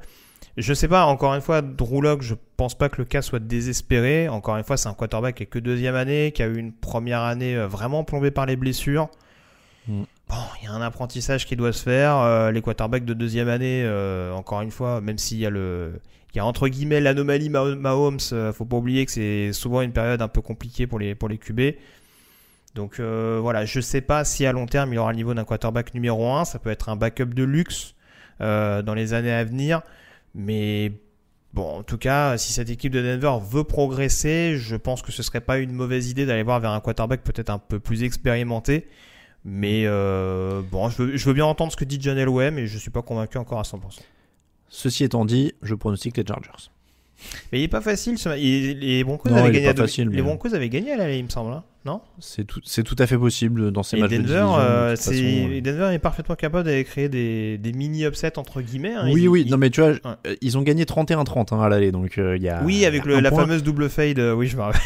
[0.57, 3.41] je sais pas, encore une fois, Drew Lock, je pense pas que le cas soit
[3.41, 4.29] désespéré.
[4.29, 6.73] Encore une fois, c'est un quarterback qui est que deuxième année, qui a eu une
[6.73, 9.09] première année euh, vraiment plombée par les blessures.
[9.89, 10.03] Mm.
[10.28, 12.16] Bon, il y a un apprentissage qui doit se faire.
[12.18, 16.01] Euh, les quarterbacks de deuxième année, euh, encore une fois, même s'il y a le,
[16.35, 19.82] il y a entre guillemets l'anomalie Mah- Mahomes, euh, faut pas oublier que c'est souvent
[19.82, 21.61] une période un peu compliquée pour les pour les QB.
[22.74, 25.45] Donc euh, voilà, je sais pas si à long terme il aura le niveau d'un
[25.45, 26.45] quarterback numéro 1.
[26.47, 27.95] Ça peut être un backup de luxe
[28.41, 29.82] dans les années à venir.
[30.35, 30.93] Mais
[31.53, 35.22] bon, en tout cas, si cette équipe de Denver veut progresser, je pense que ce
[35.22, 38.89] serait pas une mauvaise idée d'aller voir vers un quarterback peut-être un peu plus expérimenté.
[39.45, 42.66] Mais euh, bon, je veux, je veux bien entendre ce que dit John Elway, mais
[42.66, 43.76] je suis pas convaincu encore à 100%.
[44.68, 46.70] Ceci étant dit, je pronostique les Chargers.
[47.53, 48.18] Mais il est pas facile.
[48.18, 48.28] Ce...
[48.38, 49.68] il- les Broncos Non, avaient gagné.
[49.68, 52.01] à facile, Les mais- Broncos avaient gagné à l'aller, il me semble, hein non?
[52.18, 54.57] C'est tout, c'est tout à fait possible dans ces Et matchs de Denver, division.
[54.57, 55.61] de euh, c'est- façon, euh.
[55.61, 58.95] Denver est parfaitement capable d'aller créer des, des mini upsets entre guillemets.
[58.95, 59.11] hein.
[59.12, 59.99] Oui, Ils- oui, ils- non mais tu vois, Ouais.
[60.26, 62.62] euh, ils ont gagné 31-30 hein, à l'aller, donc euh, il y a.
[62.64, 63.42] Oui, avec le- la point.
[63.42, 64.18] fameuse double fade.
[64.18, 64.80] euh, oui, je me rappelle.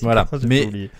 [0.00, 0.90] Voilà, mais.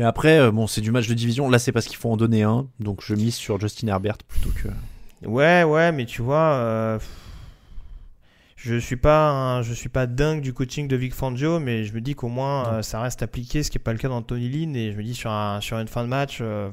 [0.00, 1.50] Mais après, euh, bon, c'est du match de division.
[1.50, 4.48] Là, c'est parce qu'il faut en donner un, donc je mise sur Justin Herbert plutôt
[4.50, 4.68] que.
[5.26, 6.98] Ouais, ouais, mais tu vois, euh,
[8.56, 11.92] je suis pas, un- je suis pas dingue du coaching de Vic Fangio, mais je
[11.92, 14.48] me dis qu'au moins euh, ça reste appliqué, ce qui est pas le cas d'Anthony
[14.48, 16.70] Lynn, et je me dis sur un, sur une fin de match, euh,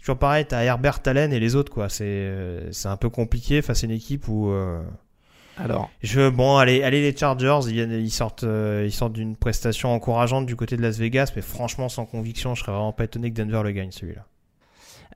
[0.00, 1.88] toujours pareil, t'as Herbert, Allen et les autres quoi.
[1.88, 2.32] C'est,
[2.72, 4.52] c'est un peu compliqué face à une équipe où.
[5.60, 9.12] Euh, Alors, je bon, allez, allez les Chargers, ils, viennent, ils sortent, euh, ils sortent
[9.12, 12.92] d'une prestation encourageante du côté de Las Vegas, mais franchement sans conviction, je serais vraiment
[12.92, 14.26] pas étonné que Denver le gagne celui-là.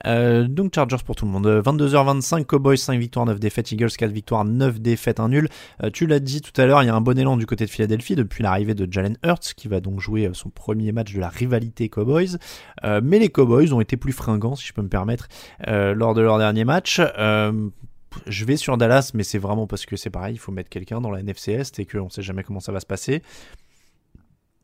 [0.06, 1.46] euh, donc Chargers pour tout le monde.
[1.46, 5.48] Euh, 22h25, Cowboys 5 victoires, 9 défaites, Eagles 4 victoires, 9 défaites, 1 nul.
[5.82, 7.64] Euh, tu l'as dit tout à l'heure, il y a un bon élan du côté
[7.64, 11.14] de Philadelphie depuis l'arrivée de Jalen Hurts qui va donc jouer euh, son premier match
[11.14, 12.38] de la rivalité Cowboys.
[12.84, 15.28] Euh, mais les Cowboys ont été plus fringants, si je peux me permettre,
[15.66, 17.00] euh, lors de leur dernier match.
[18.26, 21.00] Je vais sur Dallas, mais c'est vraiment parce que c'est pareil, il faut mettre quelqu'un
[21.00, 23.22] dans la NFC Est et qu'on ne sait jamais comment ça va se passer.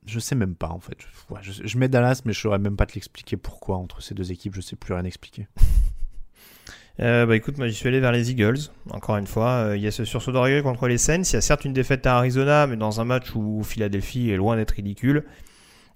[0.06, 0.98] Je sais même pas en fait.
[1.42, 4.54] Je, mets Dallas, mais je saurais même pas te l'expliquer pourquoi entre ces deux équipes.
[4.54, 5.46] Je sais plus rien expliquer.
[7.00, 8.58] Euh, bah écoute, moi j'y suis allé vers les Eagles.
[8.90, 11.22] Encore une fois, euh, il y a ce sursaut d'orgueil contre les Saints.
[11.22, 14.36] Il y a certes une défaite à Arizona, mais dans un match où Philadelphie est
[14.36, 15.24] loin d'être ridicule.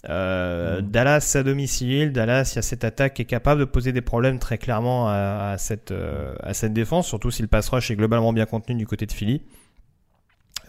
[0.09, 0.91] Euh, Mm.
[0.91, 4.01] Dallas à domicile, Dallas, il y a cette attaque qui est capable de poser des
[4.03, 7.91] problèmes très clairement à, à cette, euh, à cette défense, surtout si le pass rush
[7.91, 9.43] est globalement bien contenu du côté de Philly.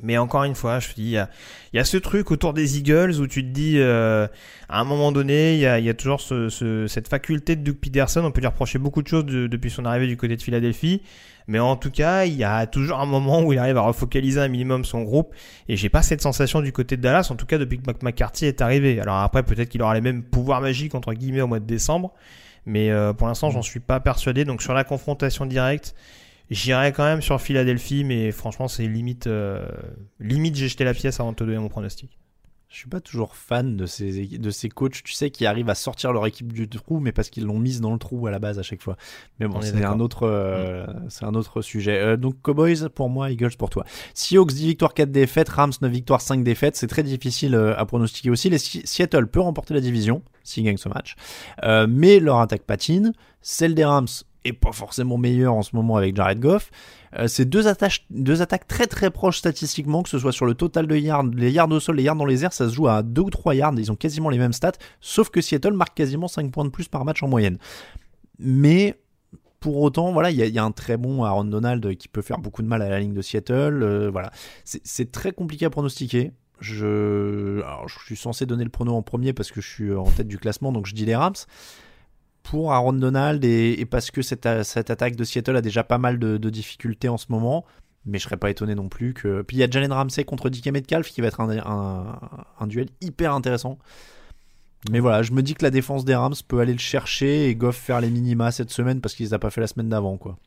[0.04, 1.30] Mais encore une fois, je te dis, il y a,
[1.74, 4.28] y a ce truc autour des Eagles où tu te dis, euh,
[4.70, 7.64] à un moment donné, il y a, y a toujours ce, ce- cette faculté de
[7.64, 8.22] Doug Peterson.
[8.24, 11.02] On peut lui reprocher beaucoup de choses de- depuis son arrivée du côté de Philadelphie.
[11.50, 14.40] Mais en tout cas, il y a toujours un moment où il arrive à refocaliser
[14.42, 15.34] un minimum son groupe.
[15.70, 18.04] Et j'ai pas cette sensation du côté de Dallas, en tout cas depuis que Mc-
[18.04, 19.00] McCarthy est arrivé.
[19.00, 22.14] Alors après, peut-être qu'il aura les mêmes pouvoirs magiques, entre guillemets, au mois de décembre.
[22.66, 24.44] Mais euh, pour l'instant, j'en suis pas persuadé.
[24.44, 25.96] Donc sur la confrontation directe,
[26.50, 28.04] j'irai quand même sur Philadelphie.
[28.04, 29.68] Mais franchement, c'est limite, euh,
[30.20, 32.18] limite j'ai jeté la pièce avant de te donner mon pronostic.
[32.70, 35.76] Je suis pas toujours fan de ces, de ces coachs, tu sais, qui arrivent à
[35.76, 38.40] sortir leur équipe du trou, mais parce qu'ils l'ont mise dans le trou à la
[38.40, 38.98] base à chaque fois.
[39.40, 41.98] Mais bon, c'est un autre, euh, c'est un autre sujet.
[41.98, 43.86] Euh, donc Cowboys pour moi, Eagles pour toi.
[44.14, 46.76] Seahawks 10 victoires, 4 défaites, Rams 9 victoires, 5 défaites.
[46.76, 48.50] C'est très difficile à pronostiquer aussi.
[48.50, 51.16] Les Seattle peut remporter la division s'ils gagnent ce match,
[51.88, 53.14] mais leur attaque patine.
[53.42, 54.08] Celle des Rams
[54.48, 56.72] est pas forcément meilleure en ce moment avec Jared Goff.
[57.18, 57.64] Euh, c'est deux,
[58.10, 61.52] deux attaques très très proches statistiquement, que ce soit sur le total de yards, les
[61.52, 63.56] yards au sol, les yards dans les airs, ça se joue à 2 ou 3
[63.56, 66.70] yards, ils ont quasiment les mêmes stats, sauf que Seattle marque quasiment 5 points de
[66.70, 67.58] plus par match en moyenne.
[68.40, 69.00] Mais
[69.60, 72.62] pour autant, voilà, il y, a un très bon Aaron Donald qui peut faire beaucoup
[72.62, 73.82] de mal à la ligne de Seattle.
[73.82, 74.32] Euh, voilà,
[74.64, 76.32] c'est très compliqué à pronostiquer.
[76.60, 80.28] Je, je suis censé donner le prono en premier parce que je suis en tête
[80.28, 81.36] du classement, donc je dis les Rams
[82.50, 86.50] pour Aaron Donald et, parce que cette, attaque de Seattle a déjà pas mal de,
[86.50, 87.66] difficultés en ce moment.
[88.06, 89.42] Mais je serais pas étonné non plus que.
[89.42, 93.34] Puis il y a Jalen Ramsey contre DK Metcalf qui va être un, duel hyper
[93.34, 93.78] intéressant.
[94.90, 97.56] Mais voilà, je me dis que la défense des Rams peut aller le chercher et
[97.56, 100.38] Goff faire les minima cette semaine parce qu'ils n'ont pas fait la semaine d'avant, quoi.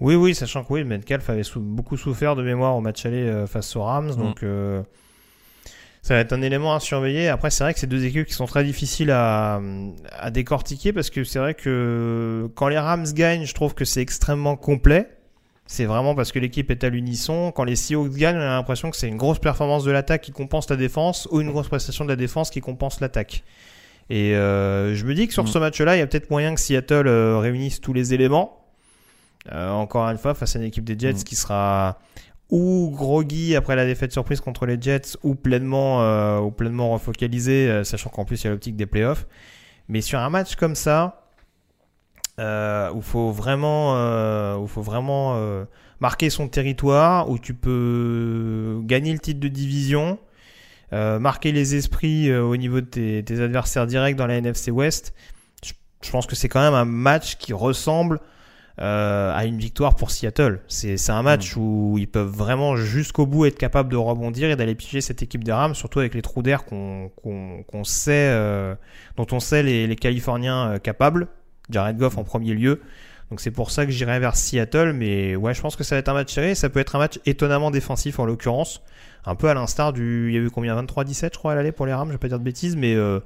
[0.00, 3.46] Oui, oui, sachant que oui, Metcalf avait beaucoup souffert de mémoire au match aller euh,
[3.46, 4.16] face aux Rams, mm.
[4.16, 4.82] donc euh,
[6.02, 7.28] ça va être un élément à surveiller.
[7.28, 9.60] Après, c'est vrai que c'est deux équipes qui sont très difficiles à,
[10.18, 14.00] à décortiquer parce que c'est vrai que quand les Rams gagnent, je trouve que c'est
[14.00, 15.08] extrêmement complet.
[15.66, 17.52] C'est vraiment parce que l'équipe est à l'unisson.
[17.52, 20.32] Quand les Seahawks gagnent, on a l'impression que c'est une grosse performance de l'attaque qui
[20.32, 23.44] compense la défense ou une grosse prestation de la défense qui compense l'attaque.
[24.08, 25.46] Et euh, je me dis que sur mm.
[25.46, 28.64] ce match-là, il y a peut-être moyen que Seattle euh, réunisse tous les éléments.
[29.52, 31.22] Euh, encore une fois, face à une équipe des Jets mm.
[31.22, 32.00] qui sera
[32.50, 37.68] ou groggy après la défaite surprise contre les Jets ou pleinement, euh, ou pleinement refocalisé,
[37.68, 39.26] euh, sachant qu'en plus il y a l'optique des playoffs.
[39.88, 41.20] Mais sur un match comme ça,
[42.40, 45.64] euh, où faut vraiment, euh, où faut vraiment euh,
[46.00, 50.18] marquer son territoire, où tu peux gagner le titre de division,
[50.92, 55.14] marquer les esprits au niveau de tes, tes, adversaires directs dans la NFC West,
[55.64, 55.72] je,
[56.02, 58.20] je pense que c'est quand même un match qui ressemble
[58.80, 60.60] euh, à une victoire pour Seattle.
[60.66, 61.60] C'est un match mm.
[61.60, 65.44] où ils peuvent vraiment jusqu'au bout être capables de rebondir et d'aller piger cette équipe
[65.44, 67.10] des Rams, surtout avec les trous d'air qu'on
[67.84, 68.74] sait, euh,
[69.16, 71.28] dont on sait les, les Californiens euh, capables.
[71.68, 72.80] Jared Goff en premier lieu.
[73.30, 76.00] Donc c'est pour ça que j'irai vers Seattle, mais ouais, je pense que ça va
[76.00, 76.54] être un match serré.
[76.54, 78.82] Ça peut être un match étonnamment défensif en l'occurrence,
[79.24, 80.80] un peu à l'instar du, il y a eu combien?
[80.82, 82.94] 23-17 je crois à l'aller pour les Rams, je vais pas dire de bêtises, mais
[82.94, 83.20] euh,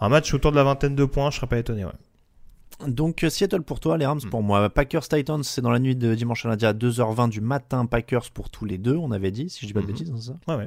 [0.00, 1.84] un match autour de la vingtaine de points, je serais pas étonné.
[1.84, 1.92] Ouais.
[2.86, 4.46] Donc euh, Seattle pour toi, les Rams pour hmm.
[4.46, 4.70] moi.
[4.70, 7.86] Packers Titans, c'est dans la nuit de dimanche à lundi à 2h20 du matin.
[7.86, 9.88] Packers pour tous les deux, on avait dit, si je dis pas de hmm.
[9.88, 10.66] bêtises, c'est ça ouais,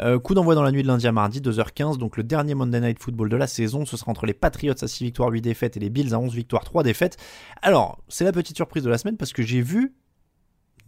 [0.00, 1.98] euh, coup d'envoi dans la nuit de lundi à mardi, 2h15.
[1.98, 4.86] Donc le dernier Monday Night Football de la saison, ce sera entre les Patriots à
[4.88, 7.16] 6 victoires, 8 défaites et les Bills à 11 victoires, 3 défaites.
[7.62, 9.94] Alors, c'est la petite surprise de la semaine parce que j'ai vu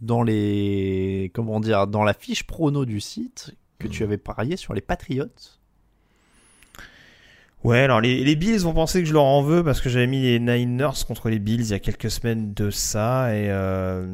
[0.01, 4.05] dans les comment dire dans la fiche prono du site que tu hmm.
[4.05, 5.58] avais parié sur les Patriots
[7.63, 10.07] Ouais, alors les, les, Bills vont penser que je leur en veux parce que j'avais
[10.07, 14.07] mis les Niners contre les Bills il y a quelques semaines de ça et euh,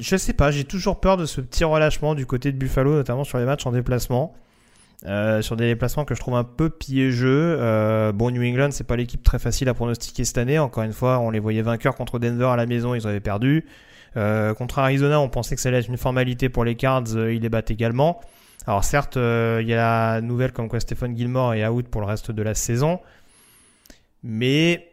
[0.00, 3.24] je sais pas, j'ai toujours peur de ce petit relâchement du côté de Buffalo, notamment
[3.24, 4.34] sur les matchs en déplacement.
[5.06, 7.56] Euh, sur des déplacements que je trouve un peu piégeux.
[7.58, 10.58] Euh, bon, New England, c'est pas l'équipe très facile à pronostiquer cette année.
[10.58, 13.64] Encore une fois, on les voyait vainqueurs contre Denver à la maison, ils avaient perdu.
[14.16, 17.32] Euh, contre Arizona, on pensait que ça allait être une formalité pour les Cards, euh,
[17.32, 18.20] ils les battent également.
[18.66, 22.00] Alors certes, euh, il y a la nouvelle comme quoi Stephen Gilmore est out pour
[22.00, 23.00] le reste de la saison.
[24.22, 24.90] Mais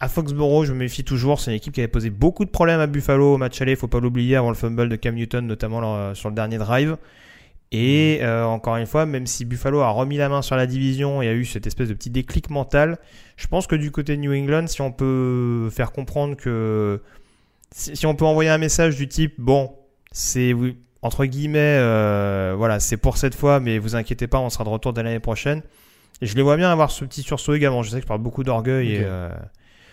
[0.00, 1.40] à Foxborough, je me méfie toujours.
[1.40, 3.72] C'est une équipe qui avait posé beaucoup de problèmes à Buffalo au match aller.
[3.72, 6.96] Il faut pas l'oublier avant le fumble de Cam Newton, notamment sur le dernier drive.
[7.72, 8.24] Et mm.
[8.24, 11.28] euh, encore une fois, même si Buffalo a remis la main sur la division et
[11.28, 12.98] a eu cette espèce de petit déclic mental,
[13.36, 17.02] je pense que du côté de New England, si on peut faire comprendre que
[17.74, 19.74] si on peut envoyer un message du type bon,
[20.12, 20.54] c'est
[21.02, 24.68] entre guillemets, euh, voilà, c'est pour cette fois, mais vous inquiétez pas, on sera de
[24.68, 25.62] retour dès l'année prochaine.
[26.20, 27.82] Et je les vois bien avoir ce petit sursaut également.
[27.82, 29.28] Je sais que je parle beaucoup d'orgueil et, euh,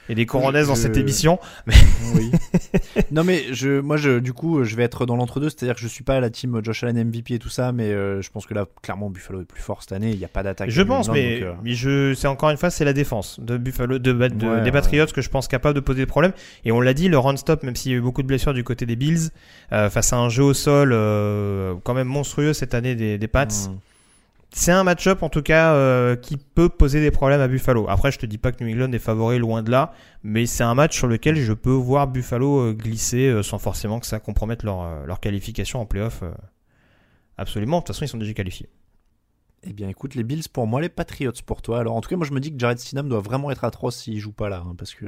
[0.10, 1.40] et des coronaises dans cette émission.
[1.68, 1.76] Mais...
[2.16, 2.32] Oui.
[3.12, 5.88] non mais je, moi je, du coup, je vais être dans l'entre-deux, c'est-à-dire que je
[5.88, 8.46] suis pas à la team Josh Allen MVP et tout ça, mais euh, je pense
[8.46, 10.12] que là, clairement, Buffalo est plus fort cette année.
[10.12, 10.70] Il n'y a pas d'attaque.
[10.70, 14.00] Je pense, mais, euh, mais je, c'est encore une fois, c'est la défense de Buffalo,
[14.00, 16.34] de, des Patriots que je pense capable de poser des problèmes.
[16.66, 18.64] Et on l'a dit, le run-stop, même s'il y a eu beaucoup de blessures du
[18.64, 19.30] côté des Bills,
[19.72, 20.90] euh, face à un jeu au sol
[21.84, 23.46] quand même monstrueux cette année des, des Pats.
[23.46, 23.78] Hmm
[24.52, 27.86] c'est un match-up en tout cas euh, qui peut poser des problèmes à Buffalo.
[27.88, 29.94] Après, je te dis pas que New England est favori loin de là,
[30.24, 34.00] mais c'est un match sur lequel je peux voir Buffalo euh, glisser euh, sans forcément
[34.00, 36.24] que ça compromette leur, qualification en playoff.
[37.38, 38.70] Absolument, de toute façon, ils sont déjà qualifiés.
[39.64, 41.80] Eh bien, écoute, les Bills pour moi, les Patriots pour toi.
[41.80, 43.98] Alors, en tout cas, moi, je me dis que Jared Stidham doit vraiment être atroce
[43.98, 45.06] s'il joue pas là, hein, parce que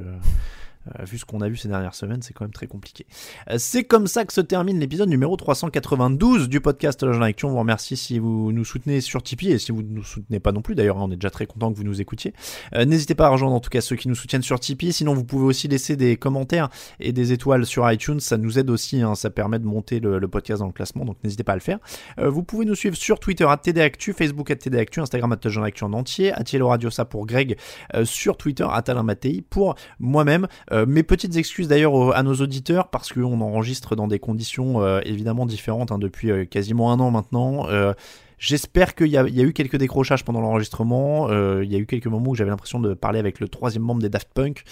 [0.88, 3.05] Euh, vu ce qu'on a vu ces dernières semaines, c'est quand même très compliqué.
[3.49, 7.49] Euh, c'est comme ça que se termine l'épisode numéro 392 du podcast L'Agent Action.
[7.49, 10.39] On vous remercie si vous nous soutenez sur Tipeee et si vous ne nous soutenez
[10.39, 10.75] pas non plus.
[10.75, 12.34] D'ailleurs, on est déjà très content que vous nous écoutiez.
[12.73, 14.93] Euh, n'hésitez pas à rejoindre en tout cas ceux qui nous soutiennent sur Tipeee.
[14.93, 16.69] Sinon, vous pouvez aussi laisser des commentaires
[16.99, 18.19] et des étoiles sur iTunes.
[18.19, 19.01] Ça nous aide aussi.
[19.01, 19.15] Hein.
[19.15, 21.05] Ça permet de monter le, podcast dans le classement.
[21.05, 21.79] Donc, n'hésitez pas à le faire.
[22.17, 25.93] vous pouvez nous suivre sur Twitter à TDActu, Facebook à TDActu, Instagram à Action en
[25.93, 27.57] entier, à Radio ça pour Greg,
[28.03, 30.47] sur Twitter à Talin Mattei pour moi-même.
[30.88, 35.01] Mes petites excuses excuse d'ailleurs à nos auditeurs parce qu'on enregistre dans des conditions euh,
[35.03, 37.67] évidemment différentes hein, depuis euh, quasiment un an maintenant.
[37.67, 37.91] Euh,
[38.38, 41.30] j'espère qu'il y, a eu quelques décrochages pendant l'enregistrement.
[41.61, 44.01] il y a eu quelques moments où j'avais l'impression de parler avec le troisième membre
[44.01, 44.63] des Daft Punk.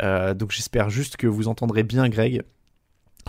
[0.00, 2.42] donc j'espère juste que vous entendrez bien Greg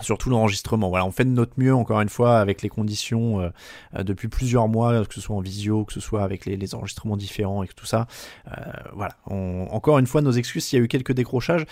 [0.02, 0.88] surtout l'enregistrement.
[0.88, 3.48] Voilà, on fait de notre mieux encore une fois avec les conditions euh,
[3.96, 7.16] euh, depuis plusieurs mois, que ce soit en visio, que ce soit avec les, enregistrements
[7.16, 8.06] différents et tout ça.
[8.48, 8.60] Euh,
[8.94, 11.66] voilà, encore une fois nos excuses s'il y a eu quelques décrochages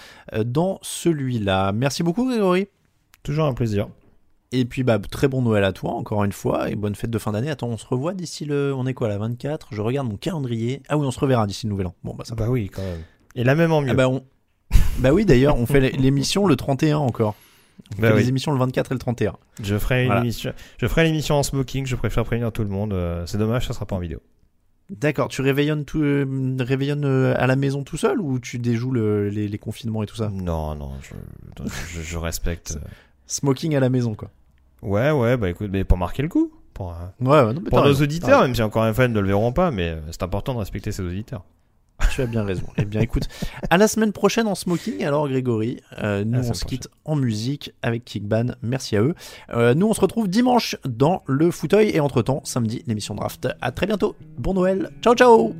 [0.44, 1.72] dans celui-là.
[1.72, 2.68] Merci beaucoup Grégory.
[3.22, 3.88] Toujours un plaisir.
[4.54, 7.18] Et puis bah très bon Noël à toi encore une fois et bonne fête de
[7.18, 7.50] fin d'année.
[7.50, 10.82] Attends, on se revoit d'ici le on est quoi la 24 Je regarde mon calendrier.
[10.90, 11.94] Ah oui, on se reverra d'ici le nouvel an.
[12.04, 13.00] Bon bah ça Bah oui, quand même.
[13.34, 13.92] Et la même en mieux.
[13.92, 14.10] Ah bah,
[14.98, 17.34] bah oui d'ailleurs, on fait l'émission le 31 encore.
[17.98, 19.36] On bah fait émissions le 24 et le 31.
[19.62, 21.86] Je ferai une émission, je ferai l'émission en smoking.
[21.86, 22.92] Je préfère prévenir tout le monde.
[22.92, 24.20] Euh, c'est dommage, ça sera pas en vidéo.
[24.90, 25.28] D'accord.
[25.28, 30.02] Tu réveillonnes tout, euh, euh, à la maison tout seul ou tu déjoues les, confinements
[30.02, 30.28] et tout ça?
[30.28, 30.92] Non, non.
[32.02, 32.78] Je, respecte.
[33.26, 34.30] Smoking à la maison, quoi.
[34.82, 35.36] Ouais, ouais.
[35.36, 36.52] Bah écoute, mais pour marquer le coup.
[36.74, 39.70] Pour, ouais, pour nos auditeurs, même si encore une fois ils ne le verront pas,
[39.70, 41.44] mais c'est important de respecter ses auditeurs.
[42.10, 42.64] Tu as bien raison.
[42.76, 43.28] Eh bien, écoute,
[43.70, 45.04] à la semaine prochaine en smoking.
[45.04, 48.54] Alors, Grégory, euh, nous, on se quitte en musique avec Kickban.
[48.62, 49.14] Merci à eux.
[49.50, 53.48] Euh, nous, on se retrouve dimanche dans le fauteuil et entre-temps, samedi, l'émission draft.
[53.60, 54.14] À très bientôt.
[54.38, 54.90] Bon Noël.
[55.02, 55.54] Ciao, ciao.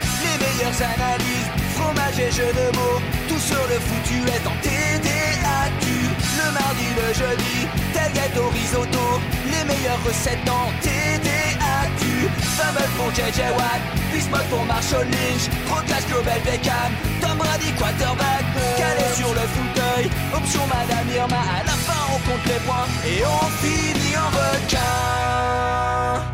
[0.00, 5.86] Les meilleures analyses, fromage et jeux de mots, tout sur le foutu est en TDAQ.
[6.36, 9.20] Le mardi, le jeudi, tel gâteau risotto
[9.66, 13.80] les meilleures recettes dans TDAQ Fumble pour JJ Watt,
[14.12, 15.48] Bismuth pour Marshall Lynch.
[15.66, 18.44] Proclash Global Beckham, Tom Brady quarterback.
[18.76, 21.36] Calé sur le fauteuil, option Madame Irma.
[21.36, 26.33] À la fin on compte les points et on finit en requin